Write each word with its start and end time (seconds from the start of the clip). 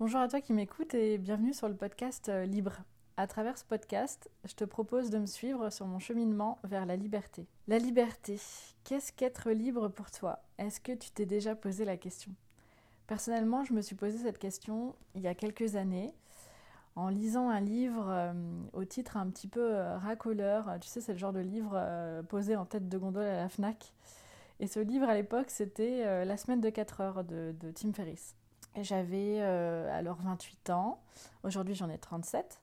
Bonjour 0.00 0.20
à 0.20 0.28
toi 0.28 0.40
qui 0.40 0.54
m'écoutes 0.54 0.94
et 0.94 1.18
bienvenue 1.18 1.52
sur 1.52 1.68
le 1.68 1.76
podcast 1.76 2.30
euh, 2.30 2.46
Libre. 2.46 2.72
À 3.18 3.26
travers 3.26 3.58
ce 3.58 3.66
podcast, 3.66 4.30
je 4.46 4.54
te 4.54 4.64
propose 4.64 5.10
de 5.10 5.18
me 5.18 5.26
suivre 5.26 5.68
sur 5.68 5.84
mon 5.84 5.98
cheminement 5.98 6.58
vers 6.64 6.86
la 6.86 6.96
liberté. 6.96 7.46
La 7.68 7.78
liberté, 7.78 8.40
qu'est-ce 8.82 9.12
qu'être 9.12 9.50
libre 9.50 9.88
pour 9.88 10.10
toi? 10.10 10.38
Est-ce 10.56 10.80
que 10.80 10.92
tu 10.92 11.10
t'es 11.10 11.26
déjà 11.26 11.54
posé 11.54 11.84
la 11.84 11.98
question? 11.98 12.32
Personnellement, 13.08 13.62
je 13.62 13.74
me 13.74 13.82
suis 13.82 13.94
posé 13.94 14.16
cette 14.16 14.38
question 14.38 14.94
il 15.14 15.20
y 15.20 15.28
a 15.28 15.34
quelques 15.34 15.76
années 15.76 16.14
en 16.96 17.10
lisant 17.10 17.50
un 17.50 17.60
livre 17.60 18.06
euh, 18.08 18.32
au 18.72 18.86
titre 18.86 19.18
un 19.18 19.28
petit 19.28 19.48
peu 19.48 19.76
euh, 19.76 19.98
racoleur. 19.98 20.78
Tu 20.80 20.88
sais, 20.88 21.02
c'est 21.02 21.12
le 21.12 21.18
genre 21.18 21.34
de 21.34 21.40
livre 21.40 21.78
posé 22.30 22.56
en 22.56 22.64
tête 22.64 22.88
de 22.88 22.96
gondole 22.96 23.26
à 23.26 23.36
la 23.36 23.48
FNAC. 23.50 23.92
Et 24.60 24.66
ce 24.66 24.80
livre 24.80 25.10
à 25.10 25.14
l'époque, 25.14 25.50
c'était 25.50 26.24
La 26.24 26.38
semaine 26.38 26.62
de 26.62 26.70
4 26.70 27.00
heures 27.02 27.24
de 27.24 27.54
Tim 27.74 27.92
Ferriss. 27.92 28.34
J'avais 28.76 29.38
euh, 29.40 29.88
alors 29.92 30.18
28 30.22 30.70
ans, 30.70 31.00
aujourd'hui 31.42 31.74
j'en 31.74 31.90
ai 31.90 31.98
37. 31.98 32.60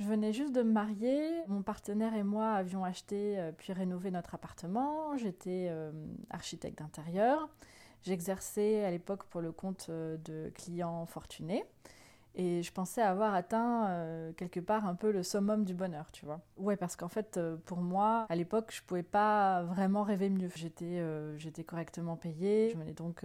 Je 0.00 0.04
venais 0.04 0.32
juste 0.32 0.52
de 0.54 0.62
me 0.62 0.72
marier, 0.72 1.28
mon 1.48 1.62
partenaire 1.62 2.14
et 2.14 2.22
moi 2.22 2.52
avions 2.52 2.84
acheté 2.84 3.38
euh, 3.38 3.52
puis 3.56 3.72
rénové 3.72 4.10
notre 4.10 4.34
appartement, 4.34 5.16
j'étais 5.16 5.68
euh, 5.70 5.92
architecte 6.30 6.78
d'intérieur, 6.78 7.48
j'exerçais 8.02 8.84
à 8.84 8.90
l'époque 8.90 9.24
pour 9.24 9.40
le 9.40 9.52
compte 9.52 9.90
de 9.90 10.50
clients 10.54 11.06
fortunés 11.06 11.64
et 12.34 12.62
je 12.62 12.72
pensais 12.72 13.02
avoir 13.02 13.34
atteint 13.34 14.32
quelque 14.36 14.60
part 14.60 14.86
un 14.86 14.94
peu 14.94 15.10
le 15.10 15.24
summum 15.24 15.64
du 15.64 15.74
bonheur, 15.74 16.12
tu 16.12 16.24
vois. 16.24 16.40
Ouais, 16.56 16.76
parce 16.76 16.94
qu'en 16.94 17.08
fait, 17.08 17.40
pour 17.64 17.78
moi, 17.78 18.26
à 18.28 18.36
l'époque, 18.36 18.70
je 18.72 18.80
pouvais 18.82 19.02
pas 19.02 19.64
vraiment 19.64 20.04
rêver 20.04 20.28
mieux. 20.30 20.48
J'étais, 20.54 21.02
j'étais 21.36 21.64
correctement 21.64 22.16
payée, 22.16 22.70
je 22.70 22.76
menais 22.76 22.92
donc 22.92 23.24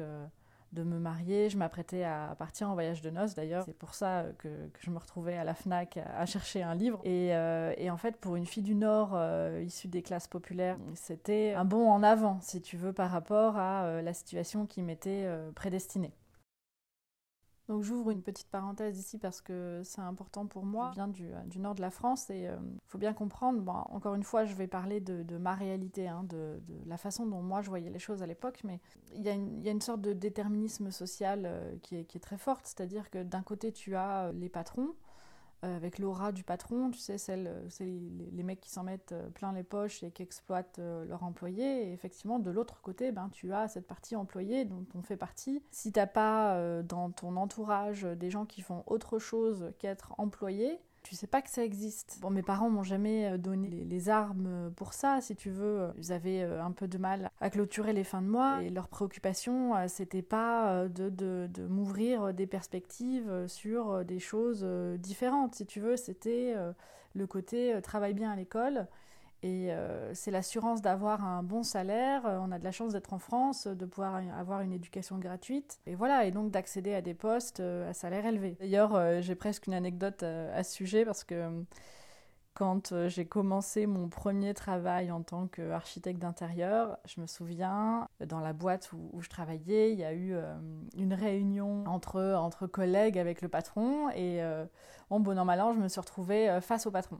de 0.73 0.83
me 0.83 0.99
marier. 0.99 1.49
Je 1.49 1.57
m'apprêtais 1.57 2.03
à 2.03 2.35
partir 2.37 2.69
en 2.69 2.73
voyage 2.73 3.01
de 3.01 3.09
noces 3.09 3.35
d'ailleurs. 3.35 3.63
C'est 3.65 3.77
pour 3.77 3.93
ça 3.93 4.25
que, 4.39 4.49
je 4.79 4.89
me 4.89 4.97
retrouvais 4.97 5.37
à 5.37 5.43
la 5.43 5.53
FNAC 5.53 5.97
à 5.97 6.25
chercher 6.25 6.63
un 6.63 6.75
livre. 6.75 6.99
Et, 7.03 7.35
euh, 7.35 7.73
en 7.89 7.97
fait, 7.97 8.17
pour 8.17 8.35
une 8.35 8.45
fille 8.45 8.63
du 8.63 8.75
Nord 8.75 9.11
euh, 9.13 9.63
issue 9.65 9.87
des 9.87 10.01
classes 10.01 10.27
populaires, 10.27 10.77
c'était 10.95 11.53
un 11.53 11.65
bond 11.65 11.89
en 11.89 12.03
avant, 12.03 12.39
si 12.41 12.61
tu 12.61 12.75
veux, 12.75 12.93
par 12.93 13.11
rapport 13.11 13.57
à 13.57 13.85
euh, 13.85 14.01
la 14.01 14.13
situation 14.13 14.65
qui 14.65 14.81
m'était 14.81 15.27
prédestinée. 15.55 16.11
Donc 17.73 17.81
j'ouvre 17.81 18.11
une 18.11 18.21
petite 18.21 18.49
parenthèse 18.49 18.99
ici 18.99 19.17
parce 19.17 19.41
que 19.41 19.81
c'est 19.83 20.01
important 20.01 20.45
pour 20.45 20.63
moi. 20.63 20.89
Je 20.91 20.93
viens 20.93 21.07
du, 21.07 21.31
du 21.47 21.57
nord 21.57 21.73
de 21.73 21.81
la 21.81 21.89
France 21.89 22.29
et 22.29 22.41
il 22.41 22.45
euh, 22.45 22.57
faut 22.87 22.99
bien 22.99 23.13
comprendre, 23.13 23.67
encore 23.89 24.13
une 24.13 24.21
fois 24.21 24.45
je 24.45 24.53
vais 24.53 24.67
parler 24.67 24.99
de, 24.99 25.37
ma 25.39 25.55
réalité, 25.55 26.07
hein, 26.07 26.23
de, 26.29 26.61
la 26.85 26.97
façon 26.97 27.25
dont 27.25 27.41
moi 27.41 27.63
je 27.63 27.69
voyais 27.69 27.89
les 27.89 27.97
choses 27.97 28.21
à 28.21 28.27
l'époque, 28.27 28.59
mais 28.63 28.79
il 29.15 29.23
y, 29.23 29.29
a 29.29 29.71
une 29.71 29.81
sorte 29.81 30.01
de 30.01 30.13
déterminisme 30.13 30.91
social 30.91 31.45
euh, 31.45 31.75
qui, 31.81 31.95
est, 31.95 32.19
très 32.21 32.37
forte, 32.37 32.67
c'est-à-dire 32.67 33.09
que 33.09 33.23
d'un 33.23 33.41
côté 33.41 33.71
tu 33.71 33.95
as 33.95 34.25
euh, 34.25 34.33
les 34.33 34.49
patrons, 34.49 34.89
euh, 34.89 35.12
avec 35.63 35.99
l'aura 35.99 36.31
du 36.31 36.43
patron, 36.43 36.91
tu 36.91 36.99
sais, 36.99 37.17
celle, 37.17 37.47
euh, 37.47 37.69
c'est 37.69 37.85
les, 37.85 38.43
mecs 38.43 38.61
qui 38.61 38.69
s'en 38.69 38.83
mettent 38.83 39.13
euh, 39.13 39.29
plein 39.29 39.53
les 39.53 39.63
poches 39.63 40.03
et 40.03 40.11
qui 40.11 40.21
exploitent 40.21 40.79
leurs 40.79 41.23
employés. 41.23 41.91
Effectivement, 41.93 42.39
de 42.39 42.51
l'autre 42.51 42.81
côté, 42.81 43.11
ben, 43.11 43.29
tu 43.31 43.53
as 43.53 43.67
cette 43.67 43.87
partie 43.87 44.15
employée 44.15 44.65
dont 44.65 44.85
on 44.95 45.01
fait 45.01 45.17
partie. 45.17 45.63
Si 45.71 45.91
tu 45.91 45.99
n'as 45.99 46.07
pas 46.07 46.83
dans 46.83 47.11
ton 47.11 47.35
entourage 47.37 48.03
des 48.03 48.29
gens 48.29 48.45
qui 48.45 48.61
font 48.61 48.83
autre 48.87 49.19
chose 49.19 49.71
qu'être 49.79 50.13
employé, 50.17 50.79
tu 51.03 51.15
sais 51.15 51.27
pas 51.27 51.41
que 51.41 51.49
ça 51.49 51.63
existe. 51.63 52.17
Bon, 52.21 52.29
mes 52.29 52.41
parents 52.41 52.69
m'ont 52.69 52.83
jamais 52.83 53.33
euh, 53.33 53.37
donné 53.37 53.67
les, 53.69 54.09
armes 54.09 54.71
pour 54.75 54.93
ça, 54.93 55.19
si 55.21 55.35
tu 55.35 55.49
veux. 55.49 55.89
Ils 55.97 56.11
avaient 56.11 56.41
euh, 56.41 56.63
un 56.63 56.71
peu 56.71 56.87
de 56.87 56.97
mal 56.97 57.29
à 57.41 57.49
clôturer 57.49 57.93
les 57.93 58.03
fins 58.03 58.21
de 58.21 58.27
mois 58.27 58.63
et 58.63 58.69
leur 58.69 58.87
préoccupation, 58.87 59.75
euh, 59.75 59.85
c'était 59.87 60.21
pas 60.21 60.87
de, 60.87 61.09
de, 61.09 61.47
de 61.53 61.67
m'ouvrir 61.67 62.33
des 62.33 62.47
perspectives 62.47 63.47
sur 63.47 64.03
des 64.05 64.19
choses 64.19 64.65
différentes, 64.99 65.55
si 65.55 65.65
tu 65.65 65.79
veux. 65.79 65.97
C'était 65.97 66.55
le 67.13 67.27
côté 67.27 67.79
travaille 67.83 68.13
bien 68.13 68.31
à 68.31 68.35
l'école 68.35 68.87
et 69.43 69.73
euh, 69.73 70.13
c'est 70.13 70.31
l'assurance 70.31 70.81
d'avoir 70.81 71.25
un 71.25 71.43
bon 71.43 71.63
salaire. 71.63 72.25
Euh, 72.25 72.39
on 72.41 72.51
a 72.53 72.59
de 72.59 72.63
la 72.63 72.71
chance 72.71 72.93
d'être 72.93 73.11
en 73.11 73.19
France, 73.19 73.67
de 73.67 73.85
pouvoir 73.85 74.21
avoir 74.39 74.61
une 74.61 74.71
éducation 74.71 75.17
gratuite. 75.17 75.79
Et 75.85 75.95
voilà, 75.95 76.25
et 76.25 76.31
donc 76.31 76.49
d'accéder 76.49 76.93
à 76.93 77.01
des 77.01 77.13
postes 77.13 77.59
euh, 77.59 77.89
à 77.89 77.93
salaire 77.93 78.25
élevé. 78.25 78.55
D'ailleurs, 78.61 79.21
j'ai 79.21 79.35
presque 79.35 79.67
une 79.67 79.73
anecdote 79.73 80.23
à 80.23 80.63
ce 80.63 80.73
sujet 80.73 81.03
parce 81.03 81.25
que 81.25 81.65
quand 82.53 83.07
j'ai 83.07 83.25
commencé 83.25 83.85
mon 83.85 84.07
premier 84.07 84.53
travail 84.53 85.11
en 85.11 85.23
tant 85.23 85.47
qu'architecte 85.47 86.19
d'intérieur, 86.19 86.97
je 87.05 87.19
me 87.19 87.27
souviens, 87.27 88.07
dans 88.25 88.39
la 88.39 88.53
boîte 88.53 88.91
où, 88.93 89.21
je 89.21 89.27
travaillais, 89.27 89.91
il 89.91 89.99
y 89.99 90.05
a 90.05 90.13
eu 90.13 90.35
une 90.95 91.13
réunion 91.13 91.83
entre, 91.87 92.21
entre 92.35 92.67
collègues 92.67 93.17
avec 93.17 93.41
le 93.41 93.49
patron. 93.49 94.09
Et 94.11 94.39
en 95.09 95.19
bon 95.19 95.37
an, 95.37 95.45
mal 95.45 95.59
an, 95.61 95.73
je 95.73 95.79
me 95.79 95.87
suis 95.87 95.99
retrouvée 95.99 96.59
face 96.61 96.85
au 96.85 96.91
patron 96.91 97.19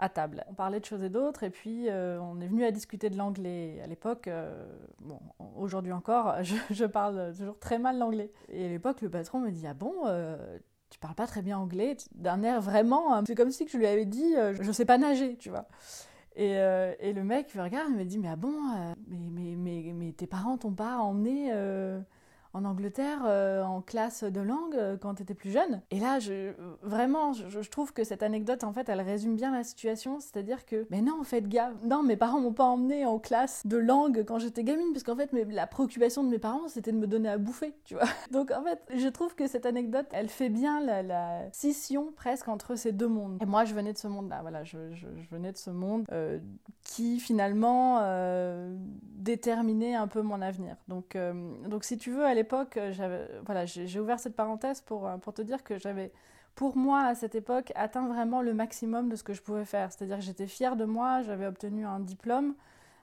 à 0.00 0.08
table. 0.08 0.44
On 0.48 0.54
parlait 0.54 0.80
de 0.80 0.84
choses 0.84 1.04
et 1.04 1.10
d'autres, 1.10 1.44
et 1.44 1.50
puis 1.50 1.88
euh, 1.88 2.18
on 2.20 2.40
est 2.40 2.48
venu 2.48 2.64
à 2.64 2.70
discuter 2.70 3.10
de 3.10 3.16
l'anglais. 3.16 3.80
À 3.84 3.86
l'époque, 3.86 4.28
euh, 4.28 4.66
bon, 5.00 5.20
aujourd'hui 5.56 5.92
encore, 5.92 6.36
je, 6.70 6.84
parle 6.86 7.32
toujours 7.36 7.58
très 7.58 7.78
mal 7.78 7.98
l'anglais. 7.98 8.32
Et 8.48 8.64
à 8.64 8.68
l'époque, 8.68 9.02
le 9.02 9.10
patron 9.10 9.40
me 9.40 9.50
dit 9.50 9.66
Ah 9.66 9.74
bon 9.74 9.92
euh, 10.06 10.58
tu 10.88 10.98
parles 10.98 11.14
pas 11.14 11.26
très 11.26 11.42
bien 11.42 11.58
anglais, 11.58 11.96
d'un 12.14 12.42
air 12.42 12.60
vraiment. 12.60 13.22
C'est 13.26 13.36
comme 13.36 13.52
si 13.52 13.68
je 13.68 13.76
lui 13.76 13.86
avais 13.86 14.06
dit 14.06 14.34
Je 14.60 14.72
sais 14.72 14.86
pas 14.86 14.98
nager, 14.98 15.36
tu 15.36 15.50
vois. 15.50 15.68
Et, 16.34 16.52
et 16.54 17.12
le 17.12 17.22
mec 17.22 17.54
me 17.54 17.62
regarde 17.62 17.92
et 17.92 17.94
me 17.94 18.04
dit 18.04 18.18
Mais 18.18 18.28
ah 18.28 18.36
bon, 18.36 18.56
mais, 19.06 19.54
mais, 19.56 19.92
mais, 19.94 20.12
tes 20.12 20.26
parents 20.26 20.58
t'ont 20.58 20.72
pas 20.72 20.96
emmené 20.96 21.52
en 22.52 22.64
Angleterre 22.64 23.22
euh, 23.26 23.62
en 23.62 23.80
classe 23.80 24.24
de 24.24 24.40
langue 24.40 24.74
euh, 24.74 24.96
quand 24.96 25.14
tu 25.14 25.22
étais 25.22 25.34
plus 25.34 25.50
jeune. 25.50 25.80
Et 25.90 26.00
là, 26.00 26.18
vraiment, 26.82 27.32
je, 27.32 27.70
trouve 27.70 27.92
que 27.92 28.02
cette 28.02 28.22
anecdote, 28.22 28.64
en 28.64 28.72
fait, 28.72 28.88
elle 28.88 29.00
résume 29.00 29.36
bien 29.36 29.52
la 29.52 29.62
situation. 29.62 30.18
C'est-à-dire 30.20 30.66
que, 30.66 30.86
mais 30.90 31.00
non, 31.00 31.20
en 31.20 31.24
fait, 31.24 31.48
gars, 31.48 31.72
non, 31.84 32.02
mes 32.02 32.16
parents 32.16 32.40
m'ont 32.40 32.52
pas 32.52 32.64
emmené 32.64 33.06
en 33.06 33.18
classe 33.18 33.66
de 33.66 33.76
langue 33.76 34.24
quand 34.26 34.38
j'étais 34.38 34.64
gamine, 34.64 34.92
parce 34.92 35.04
qu'en 35.04 35.16
fait, 35.16 35.30
la 35.32 35.66
préoccupation 35.66 36.24
de 36.24 36.28
mes 36.28 36.38
parents, 36.38 36.68
c'était 36.68 36.92
de 36.92 36.96
me 36.96 37.06
donner 37.06 37.28
à 37.28 37.38
bouffer, 37.38 37.74
tu 37.84 37.94
vois. 37.94 38.04
Donc, 38.32 38.50
en 38.50 38.62
fait, 38.62 38.80
je 38.96 39.08
trouve 39.08 39.34
que 39.34 39.46
cette 39.46 39.66
anecdote, 39.66 40.06
elle 40.12 40.28
fait 40.28 40.48
bien 40.48 40.80
la, 40.80 41.50
scission 41.52 42.12
presque 42.16 42.48
entre 42.48 42.74
ces 42.76 42.92
deux 42.92 43.08
mondes. 43.08 43.38
Et 43.40 43.46
moi, 43.46 43.64
je 43.64 43.74
venais 43.74 43.92
de 43.92 43.98
ce 43.98 44.08
monde-là, 44.08 44.40
voilà, 44.42 44.64
je, 44.64 44.78
venais 45.30 45.52
de 45.52 45.56
ce 45.56 45.70
monde 45.70 46.04
euh, 46.12 46.38
qui, 46.82 47.20
finalement, 47.20 48.00
déterminait 49.02 49.94
un 49.94 50.08
peu 50.08 50.22
mon 50.22 50.40
avenir. 50.40 50.76
Donc, 50.88 51.16
donc 51.68 51.84
si 51.84 51.96
tu 51.96 52.10
veux, 52.10 52.24
elle 52.24 52.38
l'époque, 52.40 52.78
euh, 52.78 53.26
voilà, 53.44 53.66
j'ai 53.66 54.00
ouvert 54.00 54.18
cette 54.18 54.34
parenthèse 54.34 54.80
pour, 54.80 55.06
euh, 55.06 55.18
pour 55.18 55.34
te 55.34 55.42
dire 55.42 55.62
que 55.62 55.78
j'avais, 55.78 56.10
pour 56.54 56.76
moi, 56.76 57.02
à 57.02 57.14
cette 57.14 57.34
époque, 57.34 57.70
atteint 57.74 58.08
vraiment 58.08 58.40
le 58.40 58.54
maximum 58.54 59.08
de 59.10 59.16
ce 59.16 59.22
que 59.22 59.34
je 59.34 59.42
pouvais 59.42 59.66
faire. 59.66 59.92
C'est-à-dire 59.92 60.16
que 60.16 60.22
j'étais 60.22 60.46
fière 60.46 60.74
de 60.76 60.86
moi, 60.86 61.22
j'avais 61.22 61.46
obtenu 61.46 61.84
un 61.84 62.00
diplôme, 62.00 62.54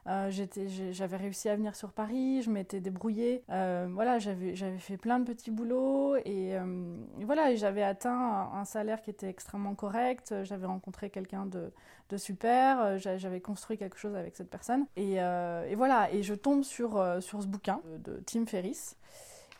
euh, 0.08 0.30
j'avais 0.30 1.16
réussi 1.16 1.48
à 1.50 1.54
venir 1.54 1.76
sur 1.76 1.92
Paris, 1.92 2.42
je 2.42 2.50
m'étais 2.50 2.80
débrouillée. 2.80 3.44
voilà, 3.48 4.18
j'avais 4.18 4.54
fait 4.78 4.96
plein 4.96 5.20
de 5.20 5.24
petits 5.24 5.50
boulots 5.50 6.16
et, 6.24 6.56
voilà, 7.20 7.54
j'avais 7.54 7.82
atteint 7.82 8.50
un, 8.54 8.64
salaire 8.64 9.00
qui 9.02 9.10
était 9.10 9.28
extrêmement 9.28 9.74
correct. 9.74 10.34
J'avais 10.44 10.66
rencontré 10.66 11.10
quelqu'un 11.10 11.46
de, 11.46 11.70
de, 12.08 12.16
super, 12.16 12.98
j'avais 12.98 13.40
construit 13.40 13.76
quelque 13.76 13.98
chose 13.98 14.16
avec 14.16 14.34
cette 14.34 14.50
personne. 14.50 14.86
Et, 14.96 15.16
et, 15.16 15.74
voilà, 15.76 16.10
et 16.10 16.22
je 16.22 16.34
tombe 16.34 16.64
sur, 16.64 16.92
sur 17.20 17.42
ce 17.42 17.46
bouquin 17.46 17.80
de 17.98 18.22
Tim 18.26 18.46
Ferriss. 18.46 18.96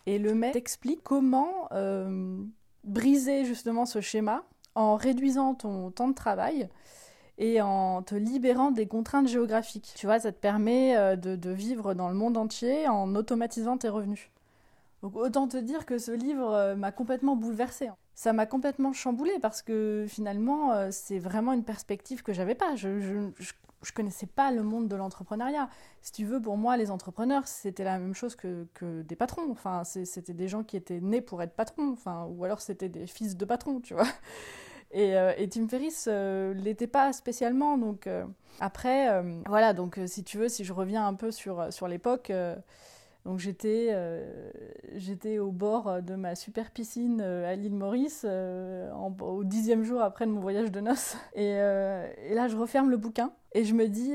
Et 0.08 0.18
le 0.18 0.34
maître 0.34 0.56
explique 0.56 1.02
comment 1.04 1.68
euh, 1.72 2.42
briser 2.82 3.44
justement 3.44 3.84
ce 3.84 4.00
schéma 4.00 4.42
en 4.74 4.96
réduisant 4.96 5.54
ton 5.54 5.90
temps 5.90 6.08
de 6.08 6.14
travail 6.14 6.70
et 7.36 7.60
en 7.60 8.00
te 8.00 8.14
libérant 8.14 8.70
des 8.70 8.86
contraintes 8.86 9.28
géographiques. 9.28 9.92
Tu 9.96 10.06
vois, 10.06 10.18
ça 10.18 10.32
te 10.32 10.38
permet 10.38 10.96
euh, 10.96 11.14
de, 11.14 11.50
vivre 11.50 11.92
dans 11.92 12.08
le 12.08 12.14
monde 12.14 12.38
entier 12.38 12.88
en 12.88 13.14
automatisant 13.14 13.76
tes 13.76 13.90
revenus. 13.90 14.30
Donc 15.02 15.14
autant 15.14 15.46
te 15.46 15.58
dire 15.58 15.84
que 15.84 15.98
ce 15.98 16.12
livre 16.12 16.54
euh, 16.54 16.74
m'a 16.74 16.90
complètement 16.90 17.36
bouleversée. 17.36 17.90
Ça 18.14 18.32
m'a 18.32 18.46
complètement 18.46 18.94
chamboulée 18.94 19.38
parce 19.42 19.60
que 19.60 20.06
finalement, 20.08 20.90
c'est 20.90 21.18
vraiment 21.18 21.52
une 21.52 21.64
perspective 21.64 22.22
que 22.22 22.32
j'avais 22.32 22.54
pas. 22.54 22.76
Je, 22.76 22.98
je, 22.98 23.28
je 23.38 23.52
connaissais 23.92 24.26
pas 24.26 24.50
le 24.50 24.62
monde 24.62 24.88
de 24.88 24.96
l'entrepreneuriat. 24.96 25.68
Si 26.02 26.12
tu 26.12 26.24
veux, 26.24 26.40
pour 26.40 26.56
moi, 26.56 26.76
les 26.76 26.90
entrepreneurs, 26.90 27.46
c'était 27.46 27.84
la 27.84 27.98
même 27.98 28.14
chose 28.14 28.34
que, 28.34 28.66
que 28.74 29.02
des 29.02 29.16
patrons. 29.16 29.50
Enfin, 29.50 29.84
c'était 29.84 30.34
des 30.34 30.48
gens 30.48 30.64
qui 30.64 30.76
étaient 30.76 31.00
nés 31.00 31.20
pour 31.20 31.42
être 31.42 31.54
patrons, 31.54 31.92
enfin, 31.92 32.26
ou 32.30 32.44
alors 32.44 32.60
c'était 32.60 32.88
des 32.88 33.06
fils 33.06 33.36
de 33.36 33.44
patrons, 33.44 33.80
tu 33.80 33.94
vois. 33.94 34.08
Et, 34.90 35.16
euh, 35.16 35.32
et 35.36 35.48
Tim 35.48 35.68
Ferriss 35.68 36.06
euh, 36.08 36.54
l'était 36.54 36.86
pas 36.86 37.12
spécialement. 37.12 37.76
Donc 37.76 38.06
euh, 38.06 38.24
après, 38.60 39.22
voilà. 39.46 39.72
Donc 39.72 40.00
si 40.06 40.24
tu 40.24 40.38
veux, 40.38 40.48
si 40.48 40.64
je 40.64 40.72
reviens 40.72 41.06
un 41.06 41.14
peu 41.14 41.30
sur 41.30 41.72
sur 41.72 41.88
l'époque. 41.88 42.32
Donc 43.28 43.40
j'étais, 43.40 43.94
j'étais 44.94 45.38
au 45.38 45.52
bord 45.52 46.00
de 46.02 46.14
ma 46.14 46.34
super 46.34 46.70
piscine 46.70 47.20
à 47.20 47.54
l'île 47.56 47.74
Maurice 47.74 48.24
au 48.24 49.44
dixième 49.44 49.82
jour 49.82 50.00
après 50.00 50.24
mon 50.24 50.40
voyage 50.40 50.72
de 50.72 50.80
noces. 50.80 51.14
Et, 51.34 51.52
là, 51.52 52.48
je 52.48 52.56
referme 52.56 52.88
le 52.88 52.96
bouquin 52.96 53.34
et 53.52 53.64
je 53.64 53.74
me 53.74 53.86
dis, 53.86 54.14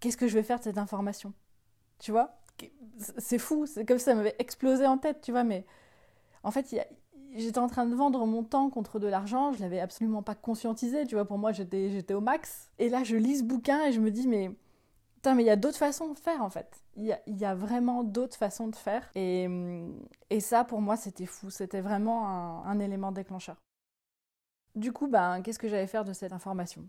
qu'est-ce 0.00 0.16
que 0.16 0.26
je 0.26 0.32
vais 0.32 0.42
faire 0.42 0.58
de 0.58 0.64
cette 0.64 0.78
information? 0.78 1.34
Tu 1.98 2.12
vois? 2.12 2.40
C'est 3.18 3.36
fou, 3.36 3.66
c'est 3.66 3.84
comme 3.84 3.98
ça 3.98 4.14
m'avait 4.14 4.36
explosé 4.38 4.86
en 4.86 4.96
tête, 4.96 5.20
tu 5.20 5.32
vois, 5.32 5.44
mais 5.44 5.66
en 6.42 6.50
fait, 6.50 6.74
j'étais 7.34 7.58
en 7.58 7.66
train 7.66 7.84
de 7.84 7.94
vendre 7.94 8.24
mon 8.24 8.42
temps 8.42 8.70
contre 8.70 8.98
de 8.98 9.06
l'argent, 9.06 9.52
je 9.52 9.60
l'avais 9.60 9.80
absolument 9.80 10.22
pas 10.22 10.34
conscientisé, 10.34 11.06
tu 11.06 11.14
vois, 11.14 11.26
pour 11.26 11.36
moi 11.36 11.52
j'étais, 11.52 11.90
j'étais 11.90 12.14
au 12.14 12.22
max. 12.22 12.70
Et 12.78 12.88
là 12.88 13.04
je 13.04 13.16
lis 13.16 13.40
ce 13.40 13.44
bouquin 13.44 13.84
et 13.84 13.92
je 13.92 14.00
me 14.00 14.10
dis, 14.10 14.26
mais 14.26 14.50
putain, 15.16 15.34
mais 15.34 15.42
il 15.42 15.46
y 15.46 15.50
a 15.50 15.56
d'autres 15.56 15.76
façons 15.76 16.08
de 16.14 16.18
faire 16.18 16.42
en 16.42 16.48
fait. 16.48 16.79
Il 16.96 17.16
y 17.26 17.44
a, 17.44 17.54
vraiment 17.54 18.04
d'autres 18.04 18.36
façons 18.36 18.68
de 18.68 18.76
faire. 18.76 19.10
Et, 19.14 19.48
ça 20.40 20.64
pour 20.64 20.80
moi 20.80 20.96
c'était 20.96 21.26
fou, 21.26 21.50
c'était 21.50 21.80
vraiment 21.80 22.64
un, 22.64 22.78
élément 22.80 23.12
déclencheur. 23.12 23.56
Du 24.74 24.92
coup, 24.92 25.08
ben, 25.08 25.42
qu'est-ce 25.42 25.58
que 25.58 25.68
j'allais 25.68 25.86
faire 25.86 26.04
de 26.04 26.12
cette 26.12 26.32
information? 26.32 26.84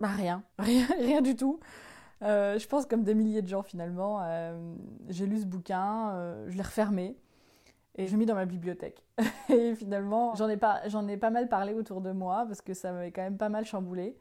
Bah 0.00 0.08
rien, 0.08 0.44
rien, 0.58 0.86
rien 0.98 1.22
du 1.22 1.36
tout. 1.36 1.60
Euh, 2.22 2.58
je 2.58 2.66
pense 2.66 2.86
comme 2.86 3.02
des 3.02 3.14
milliers 3.14 3.42
de 3.42 3.48
gens 3.48 3.62
finalement. 3.62 4.20
Euh, 4.22 4.74
j'ai 5.08 5.26
lu 5.26 5.40
ce 5.40 5.46
bouquin, 5.46 6.10
euh, 6.14 6.46
je 6.48 6.56
l'ai 6.56 6.62
refermé 6.62 7.16
et 7.96 8.06
je 8.06 8.12
l'ai 8.12 8.16
mis 8.16 8.26
dans 8.26 8.34
ma 8.34 8.46
bibliothèque. 8.46 9.02
et 9.48 9.74
finalement, 9.74 10.34
j'en 10.34 10.48
ai, 10.48 10.56
pas, 10.56 10.88
j'en 10.88 11.06
ai 11.08 11.16
pas 11.16 11.30
mal 11.30 11.48
parlé 11.48 11.74
autour 11.74 12.00
de 12.00 12.12
moi 12.12 12.44
parce 12.46 12.60
que 12.60 12.74
ça 12.74 12.92
m'avait 12.92 13.12
quand 13.12 13.22
même 13.22 13.38
pas 13.38 13.48
mal 13.48 13.64
chamboulé. 13.64 14.16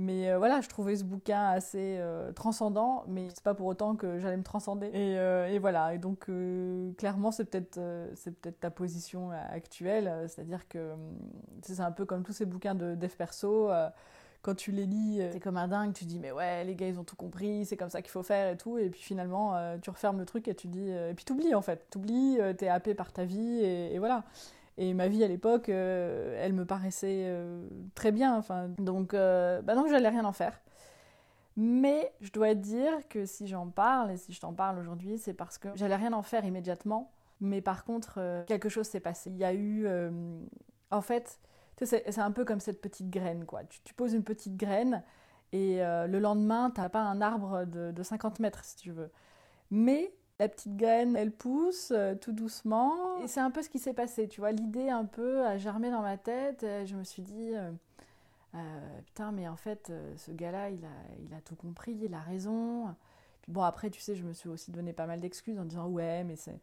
Mais 0.00 0.34
voilà, 0.36 0.60
je 0.60 0.68
trouvais 0.68 0.96
ce 0.96 1.04
bouquin 1.04 1.44
assez 1.44 2.00
transcendant, 2.34 3.04
mais 3.06 3.28
c'est 3.28 3.42
pas 3.42 3.54
pour 3.54 3.66
autant 3.66 3.96
que 3.96 4.18
j'allais 4.18 4.36
me 4.36 4.42
transcender. 4.42 4.86
Et, 4.86 5.14
et 5.54 5.58
voilà, 5.58 5.94
et 5.94 5.98
donc 5.98 6.28
clairement, 6.96 7.30
c'est 7.30 7.44
peut-être, 7.44 7.80
c'est 8.14 8.38
peut-être 8.40 8.60
ta 8.60 8.70
position 8.70 9.30
actuelle, 9.30 10.12
c'est-à-dire 10.28 10.68
que 10.68 10.92
c'est 11.62 11.80
un 11.80 11.92
peu 11.92 12.04
comme 12.04 12.22
tous 12.22 12.32
ces 12.32 12.46
bouquins 12.46 12.74
de 12.74 12.94
dev 12.94 13.10
perso 13.10 13.68
quand 14.42 14.54
tu 14.54 14.72
les 14.72 14.86
lis, 14.86 15.20
euh, 15.20 15.30
t'es 15.30 15.40
comme 15.40 15.56
un 15.56 15.68
dingue, 15.68 15.92
tu 15.92 16.04
dis 16.04 16.18
mais 16.18 16.32
ouais, 16.32 16.64
les 16.64 16.74
gars 16.74 16.88
ils 16.88 16.98
ont 16.98 17.04
tout 17.04 17.16
compris, 17.16 17.66
c'est 17.66 17.76
comme 17.76 17.90
ça 17.90 18.00
qu'il 18.00 18.10
faut 18.10 18.22
faire 18.22 18.52
et 18.52 18.56
tout, 18.56 18.78
et 18.78 18.88
puis 18.88 19.00
finalement 19.00 19.54
euh, 19.56 19.76
tu 19.80 19.90
refermes 19.90 20.18
le 20.18 20.24
truc 20.24 20.48
et 20.48 20.54
tu 20.54 20.66
dis, 20.66 20.90
euh, 20.90 21.10
et 21.10 21.14
puis 21.14 21.24
t'oublies 21.24 21.54
en 21.54 21.62
fait, 21.62 21.86
t'oublies, 21.90 22.38
t'es 22.56 22.68
happé 22.68 22.94
par 22.94 23.12
ta 23.12 23.24
vie 23.24 23.60
et, 23.62 23.98
voilà. 23.98 24.24
Et 24.80 24.94
ma 24.94 25.08
vie 25.08 25.22
à 25.22 25.28
l'époque, 25.28 25.68
elle 25.68 26.54
me 26.54 26.64
paraissait 26.64 27.30
très 27.94 28.12
bien, 28.12 28.34
enfin, 28.34 28.68
donc, 28.78 29.12
bah 29.12 29.74
donc 29.74 29.88
j'allais 29.90 30.08
rien 30.08 30.24
en 30.24 30.32
faire. 30.32 30.58
Mais 31.54 32.10
je 32.22 32.32
dois 32.32 32.54
dire 32.54 32.90
que 33.10 33.26
si 33.26 33.46
j'en 33.46 33.68
parle, 33.68 34.10
et 34.10 34.16
si 34.16 34.32
je 34.32 34.40
t'en 34.40 34.54
parle 34.54 34.78
aujourd'hui, 34.78 35.18
c'est 35.18 35.34
parce 35.34 35.58
que 35.58 35.68
j'allais 35.74 35.96
rien 35.96 36.14
en 36.14 36.22
faire 36.22 36.46
immédiatement, 36.46 37.12
mais 37.40 37.60
par 37.60 37.84
contre, 37.84 38.44
quelque 38.46 38.70
chose 38.70 38.86
s'est 38.86 39.00
passé. 39.00 39.28
Il 39.30 39.36
y 39.36 39.44
a 39.44 39.52
eu, 39.52 39.86
en 40.90 41.02
fait, 41.02 41.38
c'est 41.86 42.18
un 42.18 42.32
peu 42.32 42.44
comme 42.44 42.60
cette 42.60 42.80
petite 42.80 43.10
graine, 43.10 43.44
quoi. 43.44 43.62
Tu, 43.64 43.94
poses 43.94 44.12
une 44.12 44.24
petite 44.24 44.56
graine 44.56 45.02
et 45.52 45.82
euh, 45.82 46.06
le 46.06 46.18
lendemain, 46.18 46.70
tu 46.74 46.80
n'as 46.80 46.88
pas 46.88 47.00
un 47.00 47.20
arbre 47.20 47.64
de, 47.64 48.02
50 48.02 48.40
mètres, 48.40 48.64
si 48.64 48.76
tu 48.76 48.90
veux. 48.90 49.10
Mais 49.70 50.12
la 50.40 50.48
petite 50.48 50.74
graine, 50.74 51.16
elle 51.16 51.32
pousse 51.32 51.92
euh, 51.94 52.14
tout 52.14 52.32
doucement. 52.32 53.20
Et 53.22 53.28
c'est 53.28 53.40
un 53.40 53.50
peu 53.50 53.62
ce 53.62 53.68
qui 53.68 53.78
s'est 53.78 53.92
passé, 53.92 54.26
tu 54.26 54.40
vois. 54.40 54.52
L'idée 54.52 54.88
un 54.88 55.04
peu 55.04 55.44
a 55.44 55.58
germé 55.58 55.90
dans 55.90 56.00
ma 56.00 56.16
tête. 56.16 56.64
je 56.86 56.96
me 56.96 57.04
suis 57.04 57.20
dit, 57.20 57.52
euh, 58.54 58.98
putain, 59.04 59.32
mais 59.32 59.46
en 59.46 59.56
fait, 59.56 59.92
ce 60.16 60.30
gars-là, 60.32 60.70
il 60.70 60.82
a, 60.84 61.40
tout 61.44 61.56
compris, 61.56 61.96
il 62.02 62.14
a 62.14 62.20
raison. 62.20 62.86
Bon, 63.48 63.62
après, 63.62 63.90
tu 63.90 64.00
sais, 64.00 64.14
je 64.14 64.24
me 64.24 64.32
suis 64.32 64.48
aussi 64.48 64.70
donné 64.70 64.94
pas 64.94 65.06
mal 65.06 65.20
d'excuses 65.20 65.58
en 65.58 65.64
disant, 65.66 65.88
ouais, 65.88 66.24
mais 66.24 66.36
c'est 66.36 66.58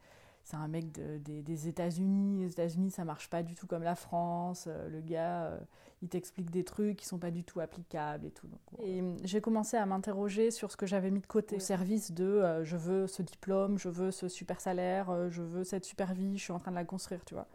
c'est 0.48 0.56
un 0.56 0.70
mec 0.70 0.94
des 0.94 1.68
États-Unis. 1.68 2.40
Les 2.40 2.52
États-Unis, 2.52 2.92
ça 2.92 3.04
marche 3.04 3.30
pas 3.30 3.44
du 3.44 3.54
tout 3.54 3.68
comme 3.68 3.84
la 3.84 3.96
France. 3.96 4.66
Euh, 4.68 4.88
le 4.88 5.02
gars, 5.02 5.44
euh, 5.44 5.60
il 6.02 6.08
t'explique 6.08 6.50
des 6.52 6.64
trucs 6.64 6.96
qui 6.96 7.06
sont 7.06 7.18
pas 7.18 7.32
du 7.32 7.44
tout 7.44 7.60
applicables 7.60 8.26
et 8.26 8.32
tout. 8.32 8.48
et 8.80 9.02
euh, 9.02 9.18
j'ai 9.26 9.42
commencé 9.42 9.76
à 9.76 9.86
m'interroger 9.86 10.52
sur 10.52 10.72
ce 10.72 10.78
que 10.78 10.86
j'avais 10.86 11.12
mis 11.12 11.20
de 11.20 11.28
côté 11.28 11.58
au 11.58 11.60
service 11.60 12.14
de 12.14 12.62
je 12.64 12.78
veux 12.78 13.08
ce 13.08 13.22
diplôme, 13.24 13.78
je 13.78 13.90
veux 13.90 14.12
ce 14.12 14.30
super 14.30 14.62
salaire, 14.62 15.30
je 15.30 15.42
veux 15.42 15.66
cette 15.66 15.84
super 15.84 16.14
vie, 16.14 16.38
je 16.38 16.44
suis 16.44 16.54
en 16.54 16.60
train 16.60 16.72
de 16.72 16.78
la 16.78 16.86
construire, 16.86 17.26
tu 17.26 17.34
vois. 17.34 17.48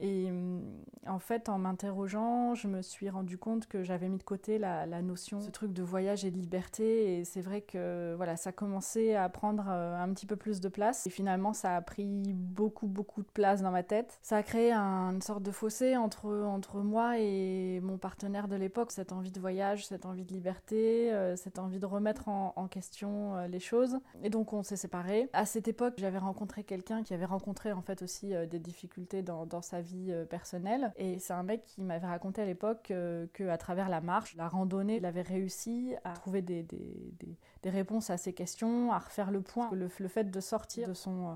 Et 0.00 0.30
mm, 0.30 0.62
en 1.06 1.18
fait, 1.18 1.48
en 1.48 1.58
m'interrogeant, 1.58 2.54
je 2.54 2.68
me 2.68 2.82
suis 2.82 3.10
rendu 3.10 3.38
compte 3.38 3.66
que 3.66 3.82
j'avais 3.82 4.08
mis 4.08 4.18
de 4.18 4.22
côté 4.22 4.58
la, 4.58 4.86
notion, 5.02 5.40
ce 5.40 5.50
truc 5.50 5.72
de 5.72 5.82
voyage 5.82 6.24
et 6.24 6.30
de 6.30 6.36
liberté. 6.36 7.18
Et 7.18 7.24
c'est 7.24 7.40
vrai 7.40 7.62
que 7.62 8.14
voilà, 8.16 8.36
ça 8.36 8.52
commençait 8.52 9.14
à 9.14 9.28
prendre 9.28 9.66
euh, 9.68 10.00
un 10.00 10.12
petit 10.12 10.26
peu 10.26 10.36
plus 10.36 10.60
de 10.60 10.68
place. 10.68 11.06
Et 11.06 11.10
finalement, 11.10 11.52
ça 11.52 11.76
a 11.76 11.80
pris 11.80 12.32
beaucoup, 12.34 12.86
beaucoup 12.86 13.22
de 13.22 13.28
place 13.28 13.62
dans 13.62 13.70
ma 13.70 13.82
tête. 13.82 14.18
Ça 14.22 14.36
a 14.36 14.42
créé 14.42 14.72
une 14.72 15.22
sorte 15.22 15.42
de 15.42 15.50
fossé 15.50 15.96
entre, 15.96 16.28
entre 16.28 16.80
moi 16.80 17.18
et 17.18 17.80
mon 17.80 17.98
partenaire 17.98 18.48
de 18.48 18.56
l'époque. 18.56 18.92
Cette 18.92 19.12
envie 19.12 19.32
de 19.32 19.40
voyage, 19.40 19.86
cette 19.86 20.06
envie 20.06 20.24
de 20.24 20.32
liberté, 20.32 21.12
euh, 21.12 21.36
cette 21.36 21.58
envie 21.58 21.78
de 21.78 21.86
remettre 21.86 22.28
en, 22.28 22.68
question 22.68 23.36
euh, 23.36 23.46
les 23.46 23.60
choses. 23.60 23.98
Et 24.22 24.28
donc, 24.28 24.52
on 24.52 24.62
s'est 24.62 24.76
séparés. 24.76 25.30
À 25.32 25.46
cette 25.46 25.68
époque, 25.68 25.94
j'avais 25.96 26.18
rencontré 26.18 26.64
quelqu'un 26.64 27.02
qui 27.02 27.14
avait 27.14 27.24
rencontré 27.24 27.72
en 27.72 27.80
fait 27.80 28.02
aussi 28.02 28.34
des 28.50 28.58
difficultés 28.58 29.22
dans, 29.22 29.46
dans 29.46 29.62
sa 29.62 29.80
vie 29.80 29.87
euh, 29.94 30.24
personnelle. 30.24 30.92
Et 30.96 31.18
c'est 31.18 31.32
un 31.32 31.42
mec 31.42 31.64
qui 31.64 31.82
m'avait 31.82 32.06
raconté 32.06 32.42
à 32.42 32.44
l'époque 32.44 32.90
euh, 32.90 33.26
qu'à 33.32 33.56
travers 33.56 33.88
la 33.88 34.00
marche, 34.00 34.34
la 34.36 34.48
randonnée, 34.48 34.96
il 34.96 35.06
avait 35.06 35.22
réussi 35.22 35.94
à 36.04 36.12
trouver 36.12 36.42
des, 36.42 36.62
des, 36.62 37.16
des, 37.62 37.70
réponses 37.70 38.10
à 38.10 38.16
ses 38.16 38.32
questions, 38.32 38.92
à 38.92 38.98
refaire 38.98 39.30
le 39.30 39.40
point. 39.40 39.70
Le, 39.72 39.88
le 39.98 40.08
fait 40.08 40.30
de 40.30 40.40
sortir 40.40 40.88
de 40.88 40.94
son, 40.94 41.28
euh, 41.28 41.34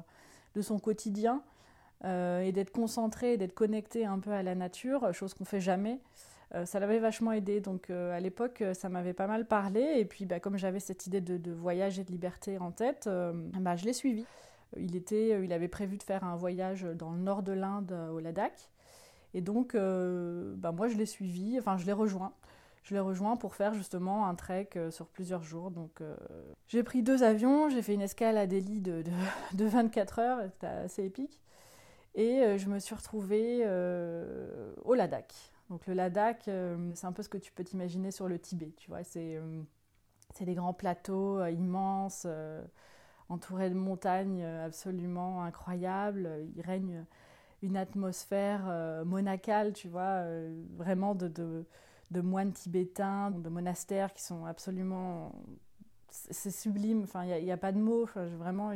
de 0.54 0.62
son 0.62 0.78
quotidien 0.78 1.43
et 2.04 2.50
d'être 2.50 2.72
concentré, 2.72 3.37
d'être 3.37 3.54
connecté 3.54 4.06
un 4.06 4.19
peu 4.19 4.32
à 4.32 4.43
la 4.43 4.56
nature, 4.56 5.14
chose 5.14 5.34
qu'on 5.34 5.44
fait 5.44 5.60
jamais. 5.60 6.00
ça 6.64 6.81
l'avait 6.81 6.99
vachement 6.99 7.31
aidé. 7.31 7.60
Donc 7.60 7.90
à 7.90 8.19
l'époque, 8.19 8.64
ça 8.75 8.88
m'avait 8.88 9.12
pas 9.12 9.28
mal 9.28 9.46
parlé. 9.46 9.81
Et 9.99 10.04
puis 10.04 10.26
bah, 10.26 10.40
comme 10.40 10.56
j'avais 10.56 10.81
cette 10.81 11.06
idée 11.06 11.20
de, 11.20 11.37
de, 11.37 11.52
voyage 11.52 12.00
et 12.00 12.04
de 12.04 12.10
liberté 12.10 12.58
en 12.58 12.72
tête, 12.72 13.08
bah, 13.60 13.76
je 13.76 13.84
l'ai 13.84 13.93
suivi. 13.93 14.26
Il, 14.77 14.97
était, 14.97 15.33
euh, 15.33 15.45
il 15.45 15.53
avait 15.53 15.69
prévu 15.69 15.97
de 15.97 16.03
faire 16.03 16.25
un 16.25 16.37
voyage 16.37 16.83
dans 16.83 17.11
le 17.11 17.19
nord 17.19 17.43
de 17.43 17.53
l'Inde, 17.53 17.93
euh, 17.93 18.11
au 18.11 18.21
Ladakh. 18.21 18.71
Et 19.35 19.41
donc, 19.41 19.75
euh, 19.75 20.55
bah, 20.57 20.73
moi, 20.73 20.89
je 20.89 20.97
l'ai 20.97 21.07
suivi, 21.07 21.59
enfin, 21.59 21.77
je 21.77 21.87
l'ai 21.87 21.93
rejoint. 21.93 22.33
Je 22.83 22.95
l'ai 22.95 23.01
rejoint 23.01 23.37
pour 23.37 23.55
faire 23.55 23.75
justement 23.75 24.27
un 24.27 24.35
trek 24.35 24.71
sur 24.91 25.07
plusieurs 25.07 25.45
jours. 25.45 25.71
Donc, 25.71 26.03
j'ai 26.67 26.83
pris 26.83 27.05
deux 27.05 27.23
avions, 27.23 27.69
j'ai 27.69 27.81
fait 27.81 27.95
une 27.95 28.01
escale 28.01 28.37
à 28.37 28.49
Delhi 28.49 28.81
de, 28.81 29.05
de, 29.55 29.65
24 29.65 30.19
heures, 30.19 30.39
c'était 30.53 30.67
assez 30.67 31.05
épique. 31.05 31.41
Et 32.17 32.59
je 32.59 32.69
me 32.69 32.81
suis 32.81 32.97
retrouvée 32.97 33.65
au 34.85 34.95
Ladakh. 34.95 35.33
Donc, 35.71 35.87
le 35.87 35.95
Ladakh, 35.95 36.51
c'est 36.95 37.07
un 37.07 37.13
peu 37.13 37.23
ce 37.23 37.29
que 37.29 37.39
tu 37.39 37.53
peux 37.53 37.63
t'imaginer 37.63 38.11
sur 38.11 38.27
le 38.27 38.41
Tibet, 38.41 38.73
tu 38.77 38.91
vois. 38.91 39.05
C'est 39.05 39.39
des 40.41 40.55
grands 40.55 40.75
plateaux 40.75 41.47
immenses 41.47 42.27
entouré 43.32 43.70
de 43.70 43.75
montagnes 43.75 44.43
euh, 44.43 44.67
absolument 44.67 45.43
incroyables. 45.43 46.29
Il 46.55 46.62
règne 46.62 47.05
une 47.62 47.76
atmosphère 47.76 48.64
euh, 48.69 49.05
monacale, 49.05 49.73
tu 49.73 49.88
vois, 49.88 50.23
euh, 50.23 50.62
vraiment 50.76 51.14
de, 51.14 51.64
moines 52.14 52.52
tibétains, 52.52 53.30
de 53.30 53.49
monastères 53.49 54.12
qui 54.12 54.23
sont 54.23 54.45
absolument... 54.45 55.33
C'est 56.11 56.50
sublime, 56.50 57.04
enfin, 57.04 57.25
il 57.25 57.42
n'y 57.42 57.50
a, 57.50 57.57
pas 57.57 57.73
de 57.73 57.78
mots, 57.78 58.04
vraiment, 58.14 58.71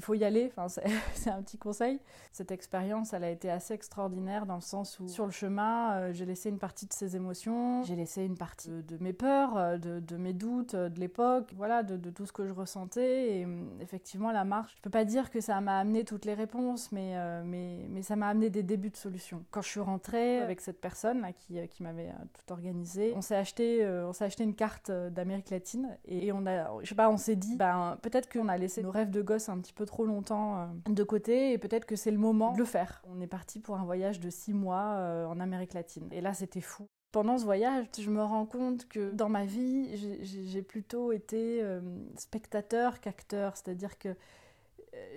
faut 0.00 0.14
y 0.14 0.24
aller, 0.24 0.50
enfin, 0.56 0.68
c'est 1.14 1.30
un 1.30 1.42
petit 1.42 1.58
conseil. 1.58 2.00
Cette 2.32 2.50
expérience, 2.50 3.12
elle 3.12 3.24
a 3.24 3.30
été 3.30 3.50
assez 3.50 3.74
extraordinaire 3.74 4.46
dans 4.46 4.54
le 4.54 4.62
sens 4.62 4.98
où 5.00 5.08
sur 5.08 5.26
le 5.26 5.32
chemin, 5.32 5.92
euh, 5.92 6.12
j'ai 6.12 6.24
laissé 6.24 6.48
une 6.48 6.58
partie 6.58 6.86
de 6.86 6.92
ses 6.94 7.14
émotions, 7.14 7.82
j'ai 7.82 7.96
laissé 7.96 8.24
une 8.24 8.38
partie 8.38 8.70
de, 8.70 8.96
mes 9.00 9.12
peurs, 9.12 9.56
euh, 9.56 9.76
de, 9.76 10.16
mes 10.16 10.32
doutes, 10.32 10.74
euh, 10.74 10.88
de 10.88 10.98
l'époque, 10.98 11.52
voilà, 11.56 11.82
de, 11.82 12.10
tout 12.10 12.24
ce 12.24 12.32
que 12.32 12.46
je 12.46 12.52
ressentais. 12.52 13.40
Et 13.40 13.46
effectivement, 13.80 14.32
la 14.32 14.44
marche, 14.44 14.74
je 14.76 14.80
peux 14.80 14.90
pas 14.90 15.04
dire 15.04 15.30
que 15.30 15.40
ça 15.40 15.60
m'a 15.60 15.78
amené 15.78 16.04
toutes 16.04 16.24
les 16.24 16.34
réponses, 16.34 16.90
mais, 16.92 17.14
mais, 17.44 17.86
mais 17.90 18.02
ça 18.02 18.16
m'a 18.16 18.28
amené 18.28 18.50
des 18.50 18.62
débuts 18.62 18.90
de 18.90 18.96
solutions. 18.96 19.44
Quand 19.50 19.62
je 19.62 19.68
suis 19.68 19.80
rentrée 19.80 20.40
avec 20.40 20.60
cette 20.60 20.80
personne 20.80 21.20
là, 21.20 21.32
qui, 21.32 21.56
qui 21.68 21.82
m'avait 21.82 22.12
tout 22.32 22.52
organisé, 22.52 23.12
on 23.16 23.22
s'est 23.22 23.36
acheté, 23.36 23.86
on 23.86 24.12
s'est 24.12 24.24
acheté 24.24 24.44
une 24.44 24.54
carte 24.54 24.90
d'Amérique 24.90 25.50
latine 25.50 25.96
et 26.06 26.32
on 26.32 26.46
a, 26.46 26.80
je 26.82 26.88
sais 26.88 26.94
pas, 26.94 27.10
on 27.10 27.16
s'est 27.16 27.36
dit, 27.36 27.56
ben, 27.56 27.98
peut-être 28.02 28.30
qu'on 28.30 28.48
a 28.48 28.56
laissé 28.56 28.82
nos 28.82 28.90
rêves 28.90 29.10
de 29.10 29.22
gosse 29.22 29.48
un 29.48 29.58
petit 29.58 29.72
peu 29.72 29.81
trop 29.84 30.04
longtemps 30.04 30.58
euh, 30.58 30.66
de 30.88 31.04
côté 31.04 31.52
et 31.52 31.58
peut-être 31.58 31.86
que 31.86 31.96
c'est 31.96 32.10
le 32.10 32.18
moment 32.18 32.52
de 32.52 32.58
le 32.58 32.64
faire. 32.64 33.02
On 33.08 33.20
est 33.20 33.26
parti 33.26 33.60
pour 33.60 33.76
un 33.76 33.84
voyage 33.84 34.20
de 34.20 34.30
six 34.30 34.52
mois 34.52 34.94
euh, 34.96 35.26
en 35.26 35.40
Amérique 35.40 35.74
latine. 35.74 36.08
Et 36.12 36.20
là, 36.20 36.34
c'était 36.34 36.60
fou. 36.60 36.86
Pendant 37.12 37.36
ce 37.36 37.44
voyage, 37.44 37.86
je 37.98 38.08
me 38.08 38.22
rends 38.22 38.46
compte 38.46 38.88
que 38.88 39.10
dans 39.10 39.28
ma 39.28 39.44
vie, 39.44 40.18
j'ai 40.22 40.62
plutôt 40.62 41.12
été 41.12 41.62
euh, 41.62 41.80
spectateur 42.16 43.00
qu'acteur. 43.00 43.56
C'est-à-dire 43.56 43.98
que 43.98 44.16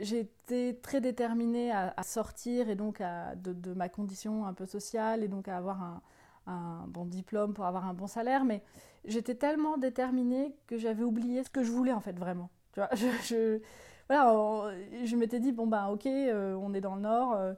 été 0.02 0.78
très 0.82 1.02
déterminée 1.02 1.72
à, 1.72 2.04
sortir 2.04 2.70
et 2.70 2.76
donc 2.76 3.02
à, 3.02 3.36
de, 3.36 3.74
ma 3.74 3.90
condition 3.90 4.46
un 4.46 4.54
peu 4.54 4.66
sociale 4.66 5.24
et 5.24 5.28
donc 5.28 5.48
à 5.48 5.58
avoir 5.58 6.02
un, 6.48 6.86
bon 6.88 7.06
diplôme 7.06 7.54
pour 7.54 7.66
avoir 7.66 7.86
un 7.86 7.94
bon 7.94 8.08
salaire. 8.08 8.44
Mais 8.44 8.62
j'étais 9.06 9.36
tellement 9.36 9.78
déterminée 9.78 10.54
que 10.68 10.78
j'avais 10.78 11.04
oublié 11.04 11.44
ce 11.44 11.50
que 11.50 11.64
je 11.64 11.72
voulais 11.72 11.94
en 11.94 12.02
fait 12.02 12.18
vraiment. 12.18 12.50
Tu 12.74 12.82
vois, 12.82 12.90
voilà, 14.10 14.72
je 15.04 15.16
m'étais 15.16 15.40
dit, 15.40 15.52
bon 15.52 15.68
ben 15.68 15.88
ok, 15.88 16.06
euh, 16.06 16.56
on 16.56 16.74
est 16.74 16.82
dans 16.82 16.96
le 16.96 17.02
Nord. 17.02 17.34
Euh, 17.34 17.54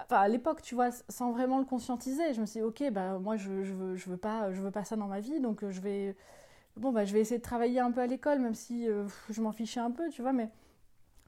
enfin, 0.00 0.18
à 0.18 0.28
l'époque, 0.28 0.62
tu 0.62 0.74
vois, 0.74 0.90
sans 1.08 1.32
vraiment 1.32 1.58
le 1.58 1.64
conscientiser, 1.64 2.34
je 2.34 2.40
me 2.40 2.46
suis 2.46 2.60
dit, 2.60 2.66
ok, 2.66 2.90
ben 2.92 3.18
moi 3.18 3.36
je, 3.36 3.64
je, 3.64 3.72
veux, 3.72 3.96
je, 3.96 4.10
veux 4.10 4.16
pas, 4.16 4.52
je 4.52 4.60
veux 4.60 4.70
pas 4.70 4.84
ça 4.84 4.96
dans 4.96 5.06
ma 5.06 5.20
vie, 5.20 5.40
donc 5.40 5.64
euh, 5.64 5.70
je 5.70 5.80
vais, 5.80 6.16
bon, 6.76 6.92
ben, 6.92 7.04
je 7.04 7.12
vais 7.14 7.20
essayer 7.20 7.38
de 7.38 7.42
travailler 7.42 7.80
un 7.80 7.90
peu 7.90 8.00
à 8.00 8.06
l'école, 8.06 8.38
même 8.40 8.54
si 8.54 8.86
je 9.30 9.42
m'en 9.42 9.52
fichais 9.52 9.80
un 9.80 9.90
peu, 9.90 10.10
tu 10.10 10.22
vois, 10.22 10.32
mais 10.32 10.50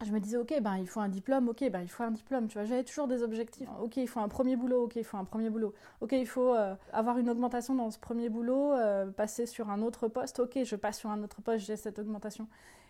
je 0.04 0.12
me 0.12 0.20
disais, 0.20 0.38
ok, 0.38 0.60
ben, 0.62 0.78
il 0.78 0.86
faut 0.86 1.00
un 1.00 1.08
diplôme, 1.08 1.48
ok, 1.48 1.68
ben, 1.70 1.82
il 1.82 1.88
faut 1.88 2.02
un 2.02 2.10
diplôme, 2.10 2.48
tu 2.48 2.54
vois, 2.54 2.64
j'avais 2.64 2.84
toujours 2.84 3.06
des 3.06 3.22
objectifs. 3.22 3.68
Ok, 3.82 3.98
il 3.98 4.08
faut 4.08 4.20
un 4.20 4.28
premier 4.28 4.56
boulot, 4.56 4.84
ok, 4.84 4.96
il 4.96 5.04
faut 5.04 5.18
un 5.18 5.24
premier 5.24 5.50
boulot. 5.50 5.74
Ok, 6.00 6.12
il 6.12 6.26
faut 6.26 6.54
euh, 6.54 6.74
avoir 6.92 7.18
une 7.18 7.28
augmentation 7.28 7.74
dans 7.74 7.90
ce 7.90 7.98
premier 7.98 8.30
boulot, 8.30 8.72
euh, 8.72 9.10
passer 9.10 9.44
sur 9.46 9.68
un 9.68 9.82
autre 9.82 10.08
poste, 10.08 10.40
ok, 10.40 10.64
je 10.64 10.76
passe 10.76 10.98
sur 10.98 11.10
un 11.10 11.22
autre 11.22 11.42
poste, 11.42 11.66
j'ai 11.66 11.76
cette 11.76 11.98
augmentation. 11.98 12.48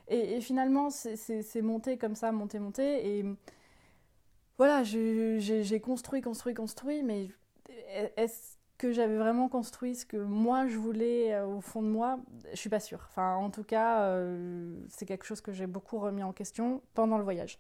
Et, 0.08 0.40
finalement, 0.40 0.90
c'est 0.90 1.62
monté 1.62 1.96
comme 1.96 2.16
ça, 2.16 2.32
monté, 2.32 2.58
monté, 2.58 3.18
et 3.18 3.24
voilà, 4.58 4.82
j'ai 4.82 5.80
construit, 5.80 6.20
construit, 6.20 6.54
construit, 6.54 7.02
mais 7.02 7.28
est-ce 8.16 8.59
que 8.80 8.92
j'avais 8.92 9.18
vraiment 9.18 9.50
construit 9.50 9.94
ce 9.94 10.06
que 10.06 10.16
moi 10.16 10.66
je 10.66 10.78
voulais 10.78 11.34
euh, 11.34 11.46
au 11.46 11.60
fond 11.60 11.82
de 11.82 11.88
moi, 11.88 12.18
je 12.50 12.56
suis 12.56 12.70
pas 12.70 12.80
sûre. 12.80 13.06
Enfin, 13.10 13.34
en 13.34 13.50
tout 13.50 13.62
cas, 13.62 14.04
euh, 14.04 14.74
c'est 14.88 15.04
quelque 15.04 15.26
chose 15.26 15.42
que 15.42 15.52
j'ai 15.52 15.66
beaucoup 15.66 15.98
remis 15.98 16.22
en 16.22 16.32
question 16.32 16.80
pendant 16.94 17.18
le 17.18 17.24
voyage. 17.24 17.58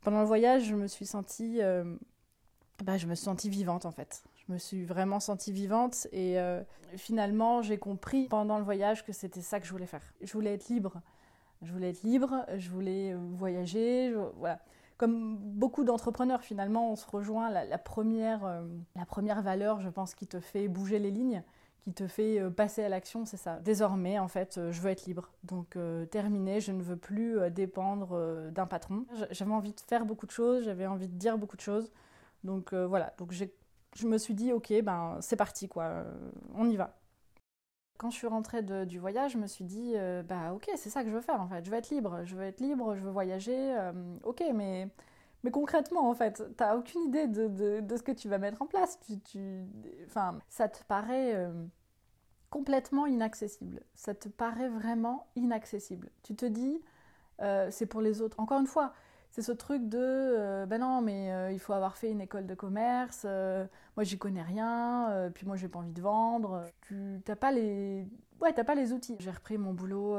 Pendant 0.00 0.20
le 0.20 0.26
voyage, 0.26 0.64
je 0.64 0.74
me 0.74 0.86
suis 0.86 1.04
sentie, 1.04 1.60
euh, 1.60 1.84
bah, 2.82 2.96
je 2.96 3.06
me 3.06 3.14
suis 3.14 3.26
sentie 3.26 3.50
vivante 3.50 3.84
en 3.84 3.90
fait. 3.90 4.24
Je 4.46 4.54
me 4.54 4.56
suis 4.56 4.82
vraiment 4.82 5.20
sentie 5.20 5.52
vivante 5.52 6.06
et 6.10 6.38
finalement, 6.96 7.60
j'ai 7.60 7.76
compris 7.78 8.26
pendant 8.28 8.58
le 8.58 8.64
voyage 8.64 9.04
que 9.04 9.12
c'était 9.12 9.42
ça 9.42 9.60
que 9.60 9.66
je 9.66 9.72
voulais 9.72 9.86
faire. 9.86 10.02
Je 10.22 10.32
voulais 10.32 10.54
être 10.54 10.68
libre. 10.68 11.02
Je 11.60 11.70
voulais 11.70 11.90
être 11.90 12.02
libre. 12.02 12.46
Je 12.56 12.70
voulais 12.70 13.14
voyager. 13.14 14.12
voilà 14.38 14.58
comme 15.00 15.38
beaucoup 15.38 15.82
d'entrepreneurs, 15.82 16.42
finalement, 16.42 16.92
on 16.92 16.94
se 16.94 17.06
rejoint. 17.06 17.48
La, 17.48 17.78
première, 17.78 18.44
euh, 18.44 18.60
la 18.94 19.06
première 19.06 19.40
valeur, 19.40 19.80
je 19.80 19.88
pense, 19.88 20.14
qui 20.14 20.26
te 20.26 20.40
fait 20.40 20.68
bouger 20.68 20.98
les 20.98 21.10
lignes, 21.10 21.42
qui 21.84 21.94
te 21.94 22.06
fait 22.06 22.38
euh, 22.38 22.50
passer 22.50 22.84
à 22.84 22.90
l'action, 22.90 23.24
c'est 23.24 23.38
ça. 23.38 23.60
Désormais, 23.60 24.18
en 24.18 24.28
fait, 24.28 24.58
euh, 24.58 24.70
je 24.70 24.82
veux 24.82 24.90
être 24.90 25.06
libre. 25.06 25.30
Donc, 25.44 25.78
terminé, 26.10 26.60
je 26.60 26.72
ne 26.72 26.82
veux 26.82 26.98
plus 26.98 27.38
dépendre 27.50 28.50
d'un 28.50 28.66
patron. 28.66 29.06
J'avais 29.30 29.52
envie 29.52 29.72
de 29.72 29.80
faire 29.80 30.04
beaucoup 30.04 30.26
de 30.26 30.32
choses, 30.32 30.64
j'avais 30.64 30.86
envie 30.86 31.08
de 31.08 31.16
dire 31.16 31.38
beaucoup 31.38 31.56
de 31.56 31.62
choses. 31.62 31.90
Donc, 32.44 32.74
voilà. 32.74 33.14
Donc, 33.16 33.32
je 33.32 34.06
me 34.06 34.18
suis 34.18 34.34
dit, 34.34 34.52
ok, 34.52 34.82
ben, 34.82 35.16
c'est 35.22 35.36
parti, 35.36 35.66
quoi. 35.66 36.04
on 36.54 36.68
y 36.68 36.76
va. 36.76 36.99
Quand 38.00 38.08
je 38.08 38.16
suis 38.16 38.26
rentrée 38.26 38.62
du 38.62 38.98
voyage, 38.98 39.32
je 39.32 39.36
me 39.36 39.46
suis 39.46 39.66
dit, 39.66 39.92
euh, 39.94 40.22
bah 40.22 40.54
ok, 40.54 40.70
c'est 40.76 40.88
ça 40.88 41.02
que 41.02 41.10
je 41.10 41.14
veux 41.14 41.20
faire 41.20 41.38
en 41.38 41.48
fait. 41.48 41.62
Je 41.62 41.70
veux 41.70 41.76
être 41.76 41.90
libre, 41.90 42.22
je 42.24 42.34
veux 42.34 42.44
être 42.44 42.60
libre, 42.60 42.96
je 42.96 43.02
veux 43.02 43.10
voyager. 43.10 43.74
Euh, 43.76 43.92
ok, 44.24 44.42
mais, 44.54 44.88
mais 45.44 45.50
concrètement 45.50 46.08
en 46.08 46.14
fait, 46.14 46.42
tu 46.56 46.64
n'as 46.64 46.76
aucune 46.76 47.02
idée 47.02 47.26
de, 47.26 47.84
ce 47.94 48.02
que 48.02 48.12
tu 48.12 48.30
vas 48.30 48.38
mettre 48.38 48.62
en 48.62 48.66
place. 48.66 48.98
Tu, 49.00 49.20
tu... 49.20 49.66
Enfin, 50.06 50.38
ça 50.48 50.66
te 50.66 50.82
paraît 50.84 51.34
euh, 51.34 51.52
complètement 52.48 53.04
inaccessible. 53.04 53.82
Ça 53.94 54.14
te 54.14 54.30
paraît 54.30 54.70
vraiment 54.70 55.26
inaccessible. 55.36 56.08
Tu 56.22 56.34
te 56.34 56.46
dis, 56.46 56.80
c'est 57.68 57.84
pour 57.84 58.00
les 58.00 58.22
autres. 58.22 58.40
Encore 58.40 58.60
une 58.60 58.66
fois, 58.66 58.94
c'est 59.30 59.42
ce 59.42 59.52
truc 59.52 59.88
de 59.88 59.98
euh, 59.98 60.66
ben 60.66 60.78
non 60.80 61.02
mais 61.02 61.32
euh, 61.32 61.52
il 61.52 61.60
faut 61.60 61.72
avoir 61.72 61.96
fait 61.96 62.10
une 62.10 62.20
école 62.20 62.46
de 62.46 62.54
commerce 62.54 63.22
euh, 63.24 63.64
moi 63.96 64.02
j'y 64.02 64.18
connais 64.18 64.42
rien 64.42 65.30
puis 65.34 65.46
moi 65.46 65.56
j'ai 65.56 65.68
pas 65.68 65.78
envie 65.78 65.92
de 65.92 66.02
vendre. 66.02 66.64
Tu 66.82 67.20
t'as 67.24 67.36
pas 67.36 67.52
les 67.52 68.06
ouais 68.40 68.52
t'as 68.52 68.64
pas 68.64 68.74
les 68.74 68.92
outils. 68.92 69.16
J'ai 69.20 69.30
repris 69.30 69.58
mon 69.58 69.72
boulot 69.72 70.16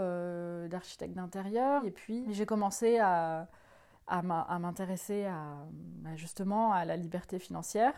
d'architecte 0.70 1.14
d'intérieur 1.16 1.86
et 1.86 1.92
puis 1.92 2.26
j'ai 2.34 2.46
commencé 2.46 3.00
à 3.00 3.48
à 4.08 4.60
m'intéresser 4.60 5.24
à, 5.26 5.56
bah, 5.72 6.16
justement 6.18 6.74
à 6.74 6.84
la 6.84 6.98
liberté 6.98 7.40
financière. 7.40 7.94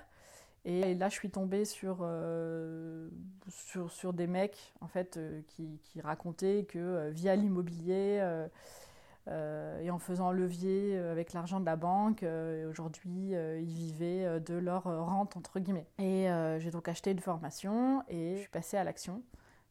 Et 0.66 0.94
là, 0.94 1.10
je 1.10 1.16
suis 1.16 1.32
tombée 1.32 1.66
sur, 1.66 2.08
sur, 3.90 4.14
des 4.14 4.28
mecs 4.28 4.74
en 4.80 4.88
fait, 4.88 5.20
qui, 5.48 6.02
racontaient 6.02 6.66
que 6.70 7.10
via 7.10 7.36
l'immobilier, 7.36 8.22
euh, 9.30 9.80
et 9.80 9.90
en 9.90 10.00
faisant 10.00 10.32
levier 10.32 10.98
euh, 10.98 11.14
avec 11.14 11.32
l'argent 11.32 11.62
de 11.62 11.66
la 11.66 11.78
banque, 11.78 12.24
euh, 12.24 12.70
aujourd'hui 12.70 13.32
ils 13.32 13.74
vivaient 13.74 14.40
de 14.40 14.56
leur 14.56 14.84
rente 14.84 15.38
entre 15.38 15.60
guillemets. 15.60 15.88
Et 16.00 16.28
j'ai 16.60 16.72
donc 16.72 16.88
acheté 16.88 17.12
une 17.12 17.20
formation 17.20 18.04
et 18.10 18.36
je 18.36 18.42
suis 18.42 18.50
passée 18.50 18.78
à 18.78 18.84
l'action. 18.84 19.22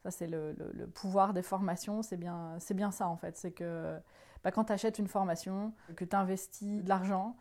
Ça 0.03 0.11
c'est 0.11 0.27
le, 0.27 0.55
le, 0.73 0.87
pouvoir 0.87 1.33
des 1.33 1.43
formations, 1.43 2.03
c'est 2.03 2.17
bien, 2.17 2.57
bien 2.75 2.91
ça 2.91 3.09
en 3.09 3.17
fait. 3.17 3.37
C'est 3.37 3.53
que 3.53 3.97
bah, 4.43 4.51
quand 4.51 4.65
tu 4.65 4.73
achètes 4.73 4.99
une 4.99 5.07
formation, 5.07 5.73
que 5.95 6.05
tu 6.05 6.17
investis 6.17 6.83
de 6.83 6.89
l'argent, 6.89 7.37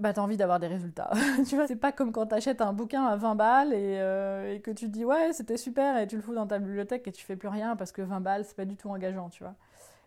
bah, 0.00 0.12
tu 0.12 0.18
as 0.18 0.22
envie 0.22 0.36
d'avoir 0.36 0.58
des 0.58 0.66
résultats. 0.66 1.10
tu 1.48 1.54
vois, 1.54 1.68
c'est 1.68 1.76
pas 1.76 1.92
comme 1.92 2.10
quand 2.10 2.26
tu 2.26 2.34
achètes 2.34 2.60
un 2.60 2.72
bouquin 2.72 3.04
à 3.04 3.16
20 3.16 3.34
balles 3.36 3.72
et, 3.72 4.54
et 4.54 4.60
que 4.60 4.70
tu 4.72 4.86
te 4.86 4.90
dis 4.90 5.04
ouais, 5.04 5.32
c'était 5.32 5.56
super 5.56 5.96
et 5.98 6.06
tu 6.06 6.16
le 6.16 6.22
fous 6.22 6.34
dans 6.34 6.46
ta 6.46 6.58
bibliothèque 6.58 7.06
et 7.06 7.12
tu 7.12 7.24
fais 7.24 7.36
plus 7.36 7.48
rien 7.48 7.76
parce 7.76 7.92
que 7.92 8.02
20 8.02 8.20
balles, 8.20 8.44
c'est 8.44 8.56
pas 8.56 8.64
du 8.64 8.76
tout 8.76 8.88
engageant, 8.90 9.28
tu 9.28 9.44
vois. 9.44 9.54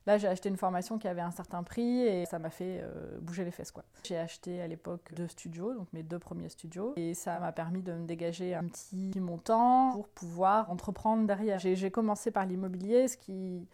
Là, 0.06 0.18
j'ai 0.18 0.28
acheté 0.28 0.50
une 0.50 0.58
formation 0.58 0.98
qui 0.98 1.08
avait 1.08 1.22
un 1.22 1.32
certain 1.32 1.64
prix 1.64 2.02
et 2.02 2.26
ça 2.26 2.40
m'a 2.40 2.50
fait 2.50 2.82
euh, 2.82 3.18
bouger 3.22 3.44
les 3.46 3.52
fesses. 3.52 3.74
J'ai 4.04 4.18
acheté 4.18 4.62
à 4.62 4.68
l'époque 4.68 5.14
deux 5.14 5.28
studios, 5.28 5.74
donc 5.74 5.88
mes 5.94 6.04
deux 6.04 6.20
premiers 6.20 6.50
studios, 6.50 6.94
et 6.96 7.14
ça 7.14 7.40
m'a 7.40 7.52
permis 7.52 7.82
de 7.82 7.94
me 7.94 8.06
dégager 8.06 8.56
un 8.56 8.64
petit 8.66 9.12
montant 9.20 9.92
pour 9.92 10.08
pouvoir 10.08 10.72
entreprendre 10.72 11.28
derrière. 11.28 11.60
J'ai 11.60 11.92
commencé 11.92 12.32
par 12.32 12.46
l'immobilier, 12.46 13.08
ce 13.08 13.18
qui, 13.18 13.68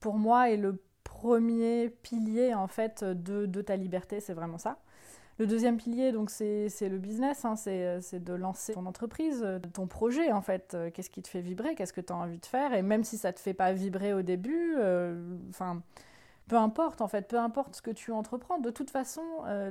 pour 0.00 0.16
moi, 0.16 0.50
est 0.50 0.56
le 0.56 0.80
premier 1.04 1.90
pilier 1.90 2.54
en 2.54 2.66
fait 2.66 3.04
de, 3.04 3.46
de 3.46 3.62
ta 3.62 3.76
liberté, 3.76 4.20
c'est 4.20 4.34
vraiment 4.34 4.58
ça. 4.58 4.78
Le 5.38 5.48
deuxième 5.48 5.78
pilier, 5.78 6.12
donc, 6.12 6.30
c'est 6.30 6.68
le 6.80 6.98
business, 6.98 7.44
hein, 7.44 7.56
c'est 7.56 8.22
de 8.22 8.34
lancer 8.34 8.72
ton 8.74 8.86
entreprise, 8.86 9.42
euh, 9.42 9.58
ton 9.72 9.88
projet, 9.88 10.30
en 10.30 10.42
fait. 10.42 10.74
Euh, 10.74 10.90
qu'est-ce 10.92 11.10
qui 11.10 11.22
te 11.22 11.28
fait 11.28 11.40
vibrer? 11.40 11.74
Qu'est-ce 11.74 11.92
que 11.92 12.00
tu 12.00 12.12
as 12.12 12.16
envie 12.16 12.38
de 12.38 12.46
faire? 12.46 12.72
Et 12.72 12.82
même 12.82 13.02
si 13.02 13.18
ça 13.18 13.28
ne 13.28 13.32
te 13.32 13.40
fait 13.40 13.54
pas 13.54 13.72
vibrer 13.72 14.14
au 14.14 14.22
début, 14.22 14.76
euh, 14.78 15.36
enfin, 15.48 15.82
peu 16.46 16.56
importe, 16.56 17.00
en 17.00 17.08
fait, 17.08 17.26
peu 17.26 17.38
importe 17.38 17.74
ce 17.74 17.82
que 17.82 17.90
tu 17.90 18.12
entreprends, 18.12 18.58
de 18.60 18.70
toute 18.70 18.90
façon, 18.90 19.22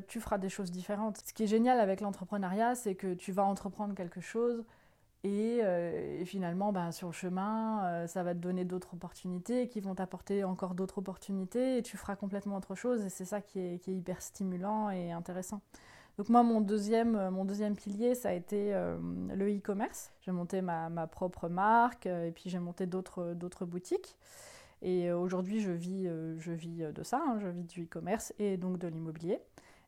tu 0.08 0.20
feras 0.20 0.38
des 0.38 0.50
choses 0.50 0.72
différentes. 0.72 1.20
Ce 1.26 1.34
qui 1.34 1.44
est 1.44 1.48
génial 1.48 1.80
avec 1.80 2.02
l'entrepreneuriat, 2.02 2.76
c'est 2.76 2.96
que 2.96 3.14
tu 3.14 3.32
vas 3.32 3.46
entreprendre 3.46 3.96
quelque 3.96 4.22
chose 4.22 4.66
euh, 5.26 6.22
et, 6.22 6.26
finalement, 6.26 6.74
ben, 6.74 6.92
sur 6.92 7.08
le 7.08 7.14
chemin, 7.14 7.86
euh, 7.86 8.08
ça 8.08 8.24
va 8.24 8.34
te 8.34 8.40
donner 8.40 8.66
d'autres 8.66 8.94
opportunités 8.94 9.68
qui 9.68 9.80
vont 9.80 9.96
t'apporter 9.96 10.44
encore 10.44 10.76
d'autres 10.76 10.98
opportunités 10.98 11.78
et 11.78 11.82
tu 11.82 11.98
feras 11.98 12.16
complètement 12.16 12.58
autre 12.58 12.76
chose. 12.76 13.06
Et 13.06 13.10
c'est 13.10 13.26
ça 13.26 13.42
qui 13.42 13.60
est, 13.60 13.88
hyper 13.88 14.22
stimulant 14.22 14.90
et 14.90 15.12
intéressant. 15.12 15.62
Donc 16.18 16.30
moi, 16.30 16.44
mon 16.44 16.62
deuxième, 16.62 17.16
euh, 17.16 17.32
mon 17.32 17.46
deuxième 17.46 17.76
pilier, 17.76 18.16
ça 18.16 18.30
a 18.30 18.34
été 18.34 18.74
le 18.74 19.58
e-commerce. 19.58 20.12
J'ai 20.22 20.32
monté 20.32 20.62
ma, 20.62 20.90
ma, 20.90 21.08
propre 21.08 21.48
marque 21.48 22.06
et 22.06 22.32
puis 22.32 22.50
j'ai 22.50 22.60
monté 22.60 22.86
d'autres, 22.86 23.66
boutiques. 23.66 24.18
Et 24.82 25.14
aujourd'hui, 25.14 25.62
je 25.62 25.72
vis, 25.72 26.10
je 26.38 26.52
vis 26.52 26.84
de 26.94 27.04
ça, 27.04 27.24
hein. 27.26 27.38
je 27.40 27.48
vis 27.48 27.64
du 27.64 27.86
e-commerce 27.86 28.34
et 28.38 28.58
donc 28.58 28.78
de 28.80 28.88
l'immobilier. 28.90 29.40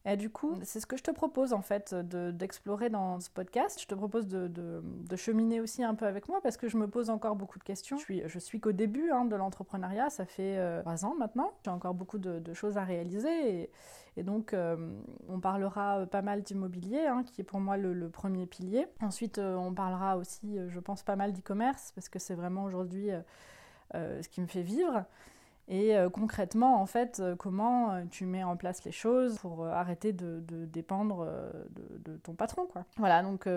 Et 0.08 0.18
du 0.18 0.30
coup, 0.30 0.56
c'est 0.62 0.80
ce 0.80 0.86
que 0.86 0.98
je 0.98 1.04
te 1.04 1.10
propose 1.10 1.52
en 1.52 1.62
fait 1.62 1.96
d'explorer 1.96 2.90
dans 2.90 3.20
ce 3.20 3.30
podcast. 3.32 3.82
Je 3.82 3.88
te 3.88 3.96
propose 3.96 4.28
de, 4.28 4.48
de, 4.48 5.16
cheminer 5.16 5.62
aussi 5.62 5.84
un 5.84 5.96
peu 5.96 6.06
avec 6.06 6.30
moi 6.30 6.42
parce 6.44 6.58
que 6.58 6.68
je 6.68 6.78
me 6.78 6.88
pose 6.88 7.10
encore 7.10 7.36
beaucoup 7.36 7.58
de 7.58 7.64
questions. 7.64 7.98
Je 7.98 8.04
suis, 8.04 8.22
je 8.28 8.40
suis 8.40 8.60
qu'au 8.60 8.72
début 8.72 9.10
hein, 9.10 9.26
de 9.26 9.36
l'entrepreneuriat, 9.36 10.12
ça 10.12 10.26
fait 10.26 10.58
euh, 10.58 10.82
trois 10.82 11.06
ans 11.06 11.16
maintenant. 11.18 11.54
J'ai 11.64 11.72
encore 11.72 11.96
beaucoup 11.96 12.20
de, 12.20 12.54
choses 12.54 12.78
à 12.78 12.84
réaliser 12.84 13.62
et, 13.62 13.72
et 14.18 14.24
donc 14.24 14.54
euh, 14.54 14.76
on 15.28 15.40
parlera 15.40 16.06
pas 16.06 16.22
mal 16.22 16.44
d'immobilier, 16.44 17.08
hein, 17.08 17.24
qui 17.24 17.42
est 17.42 17.46
pour 17.46 17.60
moi 17.60 17.76
le, 17.76 18.10
premier 18.10 18.46
pilier. 18.46 18.86
Ensuite, 19.02 19.40
euh, 19.40 19.56
on 19.56 19.74
parlera 19.74 20.18
aussi, 20.18 20.60
je 20.68 20.80
pense, 20.80 21.02
pas 21.02 21.16
mal 21.16 21.34
d'e-commerce 21.34 21.92
parce 21.96 22.10
que 22.10 22.20
c'est 22.20 22.36
vraiment 22.36 22.66
aujourd'hui 22.66 23.10
ce 23.94 24.28
qui 24.28 24.42
me 24.42 24.48
fait 24.48 24.62
vivre. 24.62 25.06
Et 25.68 25.98
euh, 25.98 26.10
concrètement, 26.10 26.80
en 26.80 26.86
fait, 26.86 27.20
euh, 27.20 27.36
comment 27.36 27.92
euh, 27.92 28.04
tu 28.10 28.26
mets 28.26 28.44
en 28.44 28.56
place 28.56 28.84
les 28.84 28.92
choses 28.92 29.40
pour 29.40 29.66
arrêter 29.66 30.14
de, 30.14 30.44
dépendre 30.66 31.28
de, 32.06 32.18
ton 32.18 32.34
patron, 32.34 32.68
quoi. 32.68 32.86
Voilà, 32.98 33.24
donc 33.24 33.48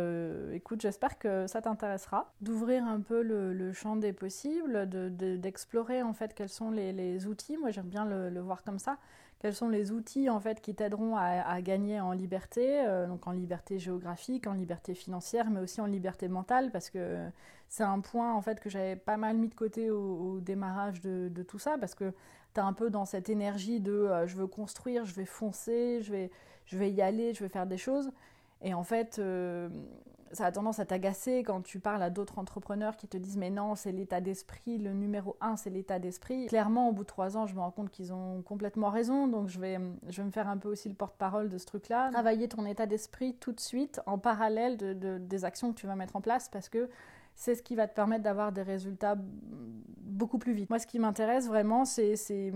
écoute, 0.52 0.80
j'espère 0.80 1.18
que 1.18 1.46
ça 1.46 1.60
t'intéressera. 1.60 2.32
D'ouvrir 2.40 2.84
un 2.84 3.00
peu 3.00 3.22
le, 3.22 3.72
champ 3.72 3.96
des 3.96 4.12
possibles, 4.12 4.88
d'explorer 4.88 6.02
en 6.02 6.14
fait 6.14 6.34
quels 6.34 6.48
sont 6.48 6.70
les, 6.70 7.26
outils. 7.26 7.56
Moi, 7.56 7.70
j'aime 7.70 7.88
bien 7.88 8.04
le, 8.04 8.40
voir 8.40 8.62
comme 8.62 8.78
ça. 8.78 8.98
Quels 9.40 9.54
sont 9.54 9.68
les 9.68 9.92
outils 9.92 10.28
en 10.28 10.40
fait 10.40 10.60
qui 10.60 10.74
t'aideront 10.74 11.16
à, 11.16 11.62
gagner 11.62 12.00
en 12.00 12.12
liberté, 12.12 12.84
donc 13.06 13.28
en 13.28 13.30
liberté 13.30 13.78
géographique, 13.78 14.48
en 14.48 14.52
liberté 14.52 14.94
financière, 14.94 15.48
mais 15.48 15.60
aussi 15.60 15.80
en 15.80 15.86
liberté 15.86 16.26
mentale, 16.26 16.72
parce 16.72 16.90
que 16.90 17.28
c'est 17.68 17.84
un 17.84 18.00
point 18.00 18.34
en 18.34 18.40
fait 18.40 18.60
que 18.60 18.70
j'avais 18.70 18.96
pas 18.96 19.16
mal 19.16 19.36
mis 19.36 19.48
de 19.48 19.54
côté 19.54 19.90
au, 19.90 20.40
démarrage 20.40 21.00
de, 21.00 21.42
tout 21.42 21.58
ça 21.58 21.76
parce 21.78 21.94
que 21.94 22.12
tu 22.54 22.60
es 22.60 22.62
un 22.62 22.72
peu 22.72 22.90
dans 22.90 23.04
cette 23.04 23.28
énergie 23.28 23.80
de 23.80 23.92
euh, 23.92 24.26
je 24.26 24.36
veux 24.36 24.46
construire, 24.46 25.04
je 25.04 25.14
vais 25.14 25.26
foncer, 25.26 26.00
je 26.02 26.76
vais 26.76 26.90
y 26.90 27.02
aller, 27.02 27.34
je 27.34 27.44
vais 27.44 27.48
faire 27.48 27.66
des 27.66 27.78
choses. 27.78 28.10
Et 28.62 28.74
en 28.74 28.82
fait, 28.82 29.18
euh, 29.18 29.68
ça 30.32 30.46
a 30.46 30.52
tendance 30.52 30.78
à 30.78 30.84
t'agacer 30.84 31.42
quand 31.42 31.62
tu 31.62 31.80
parles 31.80 32.02
à 32.02 32.10
d'autres 32.10 32.38
entrepreneurs 32.38 32.96
qui 32.96 33.08
te 33.08 33.16
disent 33.16 33.36
mais 33.36 33.50
non, 33.50 33.74
c'est 33.74 33.92
l'état 33.92 34.20
d'esprit, 34.20 34.78
le 34.78 34.92
numéro 34.92 35.36
un, 35.40 35.56
c'est 35.56 35.70
l'état 35.70 35.98
d'esprit. 35.98 36.46
Clairement, 36.46 36.88
au 36.88 36.92
bout 36.92 37.02
de 37.02 37.08
trois 37.08 37.36
ans, 37.36 37.46
je 37.46 37.54
me 37.54 37.60
rends 37.60 37.70
compte 37.70 37.90
qu'ils 37.90 38.12
ont 38.12 38.42
complètement 38.42 38.90
raison, 38.90 39.28
donc 39.28 39.48
je 39.48 39.58
vais, 39.58 39.78
me 39.78 40.30
faire 40.30 40.48
un 40.48 40.58
peu 40.58 40.68
aussi 40.68 40.88
le 40.88 40.94
porte-parole 40.94 41.48
de 41.48 41.58
ce 41.58 41.66
truc-là. 41.66 42.10
Travailler 42.10 42.48
ton 42.48 42.66
état 42.66 42.86
d'esprit 42.86 43.34
tout 43.34 43.52
de 43.52 43.60
suite 43.60 44.00
en 44.06 44.18
parallèle 44.18 44.76
de, 44.76 45.18
des 45.18 45.44
actions 45.44 45.72
que 45.72 45.78
tu 45.78 45.86
vas 45.86 45.96
mettre 45.96 46.16
en 46.16 46.20
place 46.20 46.48
parce 46.48 46.68
que 46.68 46.88
c'est 47.34 47.54
ce 47.54 47.62
qui 47.62 47.76
va 47.76 47.86
te 47.86 47.94
permettre 47.94 48.24
d'avoir 48.24 48.50
des 48.50 48.62
résultats 48.62 49.16
beaucoup 50.18 50.38
plus 50.38 50.52
vite. 50.52 50.68
Moi, 50.68 50.78
ce 50.78 50.86
qui 50.86 50.98
m'intéresse 50.98 51.46
vraiment, 51.46 51.84
c'est 51.86 52.52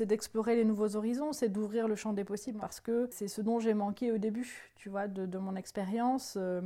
d'explorer 0.00 0.56
les 0.56 0.64
nouveaux 0.64 0.96
horizons, 0.96 1.32
c'est 1.32 1.48
d'ouvrir 1.48 1.88
le 1.88 1.94
champ 1.94 2.12
des 2.12 2.24
possibles, 2.24 2.58
parce 2.58 2.80
que 2.80 3.08
c'est 3.10 3.28
ce 3.28 3.40
dont 3.40 3.60
j'ai 3.60 3.72
manqué 3.72 4.12
au 4.12 4.18
début, 4.18 4.70
tu 4.74 4.90
vois, 4.90 5.08
de, 5.08 5.38
mon 5.38 5.56
expérience. 5.56 6.34
Euh, 6.36 6.60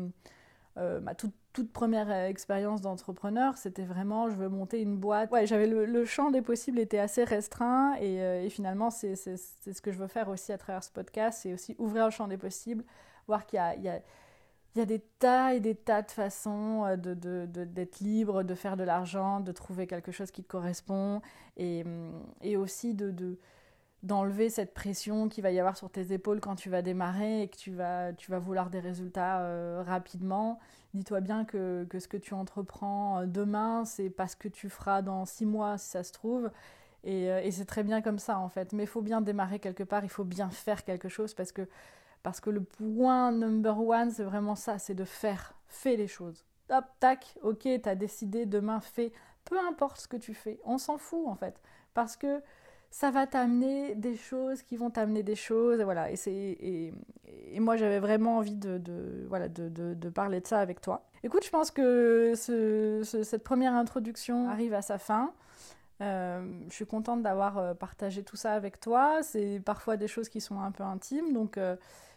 euh, 0.77 1.01
ma 1.01 1.15
toute, 1.15 1.33
première 1.73 2.11
expérience 2.11 2.81
d'entrepreneur, 2.81 3.57
c'était 3.57 3.85
vraiment, 3.85 4.29
je 4.29 4.35
veux 4.35 4.49
monter 4.49 4.81
une 4.81 4.97
boîte. 4.97 5.31
Ouais, 5.31 5.47
j'avais 5.47 5.69
le, 5.69 6.05
champ 6.05 6.33
des 6.33 6.43
possibles 6.43 6.81
était 6.81 6.99
assez 6.99 7.23
restreint, 7.23 7.95
et, 8.01 8.21
euh, 8.21 8.49
finalement, 8.49 8.91
c'est 8.91 9.15
ce 9.15 9.81
que 9.83 9.93
je 9.93 9.99
veux 9.99 10.09
faire 10.09 10.29
aussi 10.29 10.53
à 10.53 10.59
travers 10.59 10.83
ce 10.83 10.91
podcast, 10.91 11.41
c'est 11.43 11.53
aussi 11.53 11.77
ouvrir 11.79 12.07
le 12.07 12.11
champ 12.11 12.27
des 12.27 12.39
possibles, 12.39 12.83
voir 13.29 13.47
qu'il 13.47 13.61
a 13.61 13.77
y 13.77 13.89
a 13.89 14.01
des 14.75 15.01
tas 15.21 15.55
et 15.55 15.61
des 15.61 15.75
tas 15.75 16.03
de 16.03 16.11
façons 16.11 16.85
euh, 16.85 16.97
d'être 16.97 18.03
de, 18.03 18.05
libre, 18.05 18.43
de 18.43 18.55
faire 18.55 18.77
de 18.77 18.83
l'argent, 18.83 19.41
de 19.41 19.53
trouver 19.53 19.87
quelque 19.87 20.11
chose 20.13 20.31
qui 20.31 20.43
te 20.43 20.49
correspond 20.49 21.23
et, 21.57 21.85
mm, 21.85 22.13
et 22.43 22.57
aussi 22.57 22.95
de, 22.95 23.39
d'enlever 24.03 24.51
cette 24.51 24.75
pression 24.75 25.29
qu'il 25.29 25.45
va 25.45 25.53
y 25.53 25.61
avoir 25.61 25.77
sur 25.77 25.91
tes 25.91 26.13
épaules 26.13 26.41
quand 26.41 26.57
tu 26.57 26.71
vas 26.71 26.83
démarrer 26.83 27.43
et 27.43 27.49
que 27.49 27.57
tu 27.57 27.71
vas, 27.71 28.13
tu 28.13 28.31
vas 28.31 28.41
vouloir 28.41 28.69
des 28.69 28.81
résultats 28.81 29.41
euh, 29.43 29.83
rapidement. 29.87 30.59
Dis-toi 30.93 31.21
bien 31.21 31.45
que, 31.45 31.85
que, 31.89 32.01
ce 32.01 32.09
que 32.09 32.17
tu 32.17 32.35
entreprends 32.35 33.21
euh, 33.21 33.27
demain, 33.27 33.85
c'est 33.85 34.11
pas 34.11 34.27
ce 34.27 34.37
que 34.37 34.49
tu 34.49 34.69
feras 34.69 35.03
dans 35.03 35.25
six 35.25 35.47
mois 35.47 35.79
si 35.79 35.91
ça 35.91 36.03
se 36.03 36.13
trouve. 36.13 36.51
Et, 37.05 37.27
et 37.27 37.51
c'est 37.51 37.67
très 37.67 37.83
bien 37.85 38.01
comme 38.03 38.19
ça 38.19 38.39
en 38.39 38.49
fait. 38.49 38.73
Mais 38.73 38.85
il 38.85 38.89
faut 38.89 39.03
bien 39.03 39.21
démarrer 39.21 39.59
quelque 39.61 39.85
part, 39.85 40.05
il 40.05 40.11
faut 40.11 40.25
bien 40.25 40.49
faire 40.51 40.85
quelque 40.85 41.09
chose 41.09 41.35
parce 41.35 41.53
que 41.53 41.69
parce 42.25 42.41
que 42.41 42.51
le 42.51 42.63
point 42.63 43.31
number 43.31 43.79
one, 43.79 44.11
c'est 44.11 44.25
vraiment 44.25 44.57
ça, 44.57 44.79
c'est 44.79 44.95
de 44.95 45.05
faire. 45.05 45.55
Fais 45.69 45.95
les 45.95 46.09
choses. 46.09 46.45
Hop, 46.71 46.87
tac, 46.99 47.37
ok, 47.43 47.69
t'as 47.83 47.95
décidé, 47.95 48.47
demain, 48.47 48.81
fais. 48.81 49.13
Peu 49.45 49.59
importe 49.59 50.01
ce 50.01 50.09
que 50.09 50.17
tu 50.17 50.33
fais, 50.33 50.59
on 50.65 50.79
s'en 50.79 50.97
fout 50.97 51.29
en 51.29 51.37
fait. 51.37 51.61
Parce 51.93 52.17
que 52.17 52.41
ça 52.91 53.11
va 53.11 53.27
t'amener 53.27 53.95
des 53.95 54.17
choses 54.17 54.63
qui 54.63 54.77
vont 54.77 54.89
t'amener 54.89 55.23
des 55.23 55.35
choses. 55.35 55.81
Et 55.81 55.85
voilà, 55.85 56.11
et, 56.11 56.17
et, 56.27 56.95
et 57.53 57.61
moi 57.61 57.77
j'avais 57.77 57.99
vraiment 58.01 58.39
envie 58.39 58.55
de, 58.55 59.27
voilà, 59.29 59.49
de, 59.49 60.09
parler 60.09 60.41
de 60.41 60.47
ça 60.47 60.61
avec 60.61 60.81
toi. 60.81 61.05
Écoute, 61.25 61.45
je 61.45 61.51
pense 61.51 61.71
que 61.71 62.33
ce, 62.35 63.03
cette 63.03 63.45
première 63.45 63.75
introduction 63.75 64.49
arrive 64.49 64.73
à 64.73 64.81
sa 64.81 64.97
fin. 64.97 65.35
Euh, 66.01 66.43
je 66.71 66.75
suis 66.75 66.87
contente 66.87 67.23
d'avoir 67.23 67.59
euh, 67.59 67.75
partagé 67.75 68.23
tout 68.23 68.37
ça 68.37 68.55
avec 68.55 68.81
toi. 68.81 69.23
C'est 69.23 69.61
parfois 69.61 69.99
des 69.99 70.09
choses 70.09 70.31
qui 70.31 70.41
sont 70.41 70.59
un 70.59 70.73
peu 70.73 70.83
intimes, 70.83 71.35
donc 71.35 71.59
euh, 71.59 71.77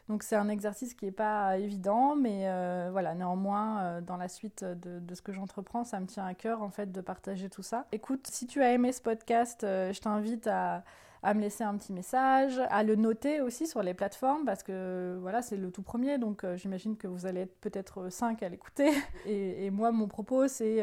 donc 0.09 0.23
c'est 0.23 0.35
un 0.35 0.47
exercice 0.47 0.93
qui 0.93 1.05
n'est 1.05 1.11
pas 1.11 1.57
évident, 1.57 2.15
mais 2.15 2.43
euh, 2.45 2.89
voilà, 2.91 3.13
néanmoins, 3.13 3.81
euh, 3.81 4.01
dans 4.01 4.15
la 4.15 4.29
suite 4.29 4.63
de, 4.63 5.15
ce 5.15 5.21
que 5.21 5.33
j'entreprends, 5.33 5.83
ça 5.83 5.99
me 5.99 6.05
tient 6.05 6.25
à 6.25 6.33
cœur 6.33 6.61
en 6.61 6.69
fait 6.69 6.91
de 6.91 7.01
partager 7.01 7.49
tout 7.49 7.63
ça. 7.63 7.85
Écoute, 7.91 8.27
si 8.27 8.47
tu 8.47 8.61
as 8.61 8.71
aimé 8.71 8.93
ce 8.93 9.01
podcast, 9.01 9.63
euh, 9.63 9.91
je 9.91 9.99
t'invite 9.99 10.47
à, 10.47 10.83
me 11.23 11.41
laisser 11.41 11.65
un 11.65 11.75
petit 11.75 11.91
message, 11.91 12.61
à 12.69 12.83
le 12.83 12.95
noter 12.95 13.41
aussi 13.41 13.67
sur 13.67 13.83
les 13.83 13.93
plateformes, 13.93 14.45
parce 14.45 14.63
que 14.63 15.17
voilà, 15.19 15.41
c'est 15.41 15.57
le 15.57 15.71
tout 15.71 15.81
premier, 15.81 16.17
donc 16.17 16.45
j'imagine 16.55 16.95
que 16.95 17.07
vous 17.07 17.25
allez 17.25 17.41
être 17.41 17.59
peut-être 17.59 18.09
cinq 18.09 18.43
à 18.43 18.47
l'écouter. 18.47 18.89
Et, 19.25 19.69
moi, 19.71 19.91
mon 19.91 20.07
propos, 20.07 20.47
c'est 20.47 20.77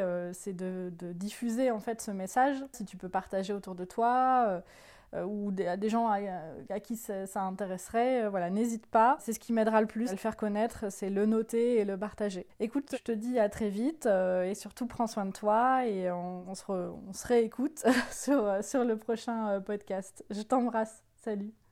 de, 0.53 0.93
diffuser 1.15 1.71
en 1.71 1.81
fait 1.81 2.03
ce 2.03 2.11
message. 2.11 2.63
Si 2.73 2.85
tu 2.85 2.99
peux 2.99 3.09
partager 3.09 3.55
autour 3.55 3.75
de 3.75 3.87
toi 3.87 4.63
ou 5.23 5.53
des, 5.53 5.77
des 5.77 5.89
gens 5.89 6.09
à, 6.09 6.81
qui 6.81 6.97
ça, 6.97 7.43
intéresserait, 7.43 8.25
euh, 8.25 8.31
voilà, 8.31 8.51
n'hésite 8.51 8.87
pas. 8.87 9.17
C'est 9.21 9.33
ce 9.33 9.39
qui 9.39 9.53
m'aidera 9.53 9.81
le 9.81 9.87
plus 9.87 10.09
à 10.09 10.13
le 10.13 10.19
faire 10.19 10.37
connaître, 10.37 10.91
c'est 10.91 11.11
le 11.11 11.27
noter 11.27 11.77
et 11.79 11.85
le 11.85 11.97
partager. 11.97 12.47
Écoute, 12.61 12.95
je 12.97 13.03
te 13.03 13.13
dis 13.13 13.39
à 13.39 13.49
très 13.49 13.69
vite 13.69 14.07
euh, 14.07 14.45
et 14.45 14.55
surtout 14.55 14.87
prends 14.87 15.07
soin 15.07 15.27
de 15.27 15.33
toi 15.33 15.87
et 15.87 16.11
on, 16.11 16.55
se, 16.55 16.65
on 16.71 17.13
se 17.13 17.27
réécoute 17.27 17.85
sur, 18.11 18.63
sur 18.63 18.85
le 18.85 18.97
prochain 18.97 19.61
podcast. 19.61 20.25
Je 20.31 20.43
t'embrasse. 20.43 21.03
Salut. 21.17 21.64